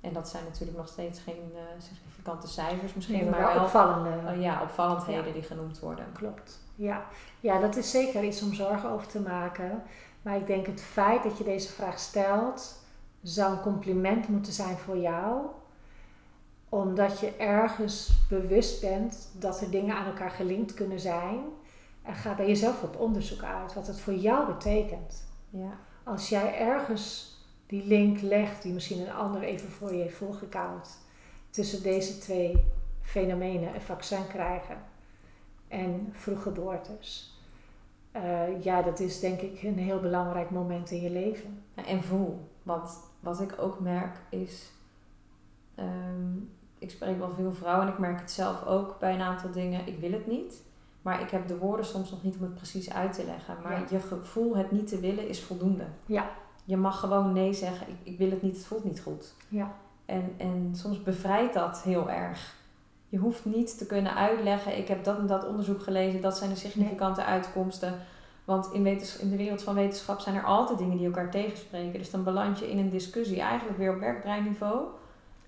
[0.00, 3.62] En dat zijn natuurlijk nog steeds geen eh, significante cijfers misschien, Nee, maar maar wel
[3.62, 4.40] opvallende.
[4.40, 5.32] ja, opvallendheden Ja.
[5.32, 6.04] die genoemd worden.
[6.12, 6.58] Klopt.
[6.74, 7.02] Ja.
[7.40, 9.82] ja, dat is zeker iets om zorgen over te maken.
[10.22, 12.77] Maar ik denk het feit dat je deze vraag stelt,
[13.22, 15.46] zou een compliment moeten zijn voor jou.
[16.68, 21.38] Omdat je ergens bewust bent dat er dingen aan elkaar gelinkt kunnen zijn.
[22.02, 25.24] En ga bij jezelf op onderzoek uit wat het voor jou betekent.
[25.50, 25.78] Ja.
[26.04, 27.36] Als jij ergens
[27.66, 30.88] die link legt, die misschien een ander even voor je heeft voorgekoud,
[31.50, 32.64] tussen deze twee
[33.02, 34.76] fenomenen, een vaccin krijgen
[35.68, 37.36] en vroeggeboortes.
[38.12, 41.62] Eh ja, dat is denk ik een heel belangrijk moment in je leven.
[41.74, 42.48] En voel.
[42.62, 44.70] Want wat ik ook merk is.
[45.74, 46.36] ehm,
[46.78, 49.86] ik spreek wel veel vrouwen en ik merk het zelf ook bij een aantal dingen.
[49.86, 50.62] Ik wil het niet.
[51.02, 53.56] Maar ik heb de woorden soms nog niet om het precies uit te leggen.
[53.62, 53.86] Maar Ja.
[53.90, 55.84] je gevoel het niet te willen is voldoende.
[56.06, 56.30] Ja.
[56.64, 57.88] Je mag gewoon nee zeggen.
[57.88, 59.34] Ik, ik wil het niet, het voelt niet goed.
[59.48, 59.72] Ja.
[60.04, 62.56] En, en soms bevrijdt dat heel erg.
[63.08, 64.78] Je hoeft niet te kunnen uitleggen.
[64.78, 66.20] Ik heb dat en dat onderzoek gelezen.
[66.20, 67.94] Dat zijn de significante uitkomsten.
[68.48, 68.86] Want in,
[69.20, 71.98] in de wereld van wetenschap zijn er altijd dingen die elkaar tegenspreken.
[71.98, 74.86] Dus dan beland je in een discussie eigenlijk weer op werkbreinniveau.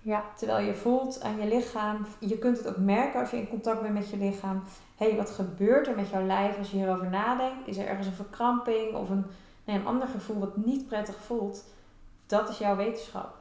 [0.01, 0.23] Ja.
[0.35, 2.05] Terwijl je voelt aan je lichaam.
[2.19, 4.63] Je kunt het ook merken als je in contact bent met je lichaam.
[4.95, 7.67] Hé, hey, wat gebeurt er met jouw lijf als je hierover nadenkt?
[7.67, 9.25] Is er ergens een verkramping of een,
[9.65, 11.63] nee, een ander gevoel wat niet prettig voelt?
[12.25, 13.33] Dat is jouw wetenschap.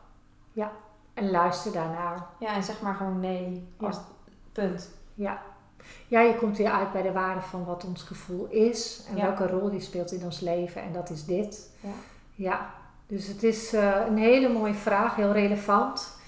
[1.14, 2.26] En luister daarnaar.
[2.38, 3.68] Ja, en zeg maar gewoon nee.
[3.76, 4.00] Als,
[4.52, 4.90] Punt.
[5.14, 5.42] Ja.
[6.08, 9.22] Ja, je komt weer uit bij de waarde van wat ons gevoel is en Ja.
[9.22, 10.82] welke rol die speelt in ons leven.
[10.82, 11.70] En dat is dit.
[11.80, 11.88] Ja.
[12.34, 12.74] Ja,
[13.06, 16.18] dus het is eh, een hele mooie vraag, heel relevant.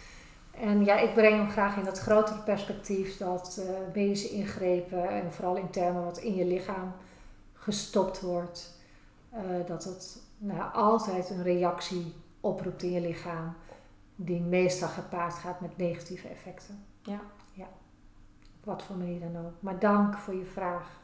[0.51, 5.32] En ja, ik breng hem graag in dat grotere perspectief dat eh medische ingrepen en
[5.32, 6.93] vooral in termen wat in je lichaam
[7.55, 8.78] gestopt wordt,
[9.30, 13.55] eh, dat het nou, altijd een reactie oproept in je lichaam
[14.16, 16.84] die meestal gepaard gaat met negatieve effecten.
[17.02, 17.20] Ja.
[18.64, 19.52] Wat voor manier dan ook.
[19.60, 21.01] Maar dank voor je vraag.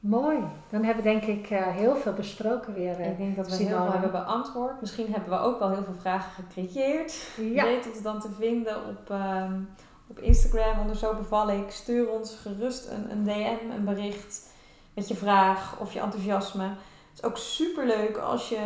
[0.00, 0.38] Mooi.
[0.70, 3.00] Dan hebben we denk ik eh, heel veel besproken weer.
[3.00, 3.10] eh.
[3.10, 3.74] Ik denk dat we Simone.
[3.74, 4.80] heel veel hebben beantwoord.
[4.80, 7.28] Misschien hebben we ook wel heel veel vragen gecreëerd.
[7.54, 7.64] ja.
[7.64, 9.60] Weet ons dan te vinden op, ehm,
[10.06, 11.70] op Instagram onder Zo Beval ik.
[11.70, 14.48] Stuur ons gerust een, een DM, een bericht
[14.94, 16.64] met je vraag of je enthousiasme.
[16.64, 18.58] Het is ook super leuk als je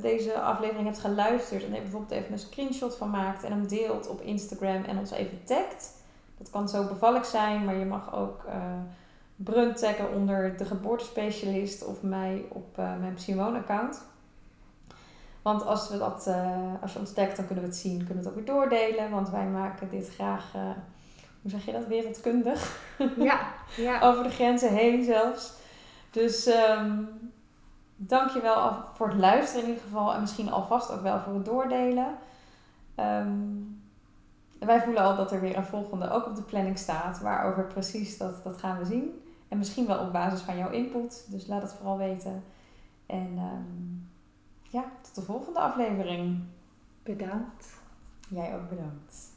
[0.00, 4.08] deze aflevering hebt geluisterd en er bijvoorbeeld even een screenshot van maakt en hem deelt
[4.08, 5.96] op Instagram en ons even tagt.
[6.38, 8.72] Dat kan zo bevallig zijn, maar je mag ook eh
[9.36, 14.02] Brun taggen onder de geboortespecialist of mij op eh, mijn Simone account.
[15.42, 18.24] Want als, we dat, eh, als je ons tagt, dan kunnen we het zien, kunnen
[18.24, 19.10] we het ook weer doordelen.
[19.10, 20.52] Want wij maken dit graag,
[21.42, 22.80] hoe zeg je dat, wereldkundig.
[23.16, 23.40] ja,
[23.76, 24.00] ja.
[24.00, 25.52] Over de grenzen heen zelfs.
[26.10, 27.02] Dus ehm
[27.98, 30.14] dankjewel voor het luisteren in ieder geval.
[30.14, 32.18] En misschien alvast ook wel voor het doordelen.
[34.58, 37.20] Ehm, wij voelen al dat er weer een volgende ook op de planning staat.
[37.20, 39.22] Waarover precies, dat, dat gaan we zien.
[39.48, 41.26] En misschien wel op basis van jouw input.
[41.30, 42.44] Dus laat het vooral weten.
[43.06, 43.96] En ehm,
[44.62, 46.44] ja, tot de volgende aflevering.
[47.02, 47.80] Bedankt.
[48.28, 49.36] Jij ook bedankt.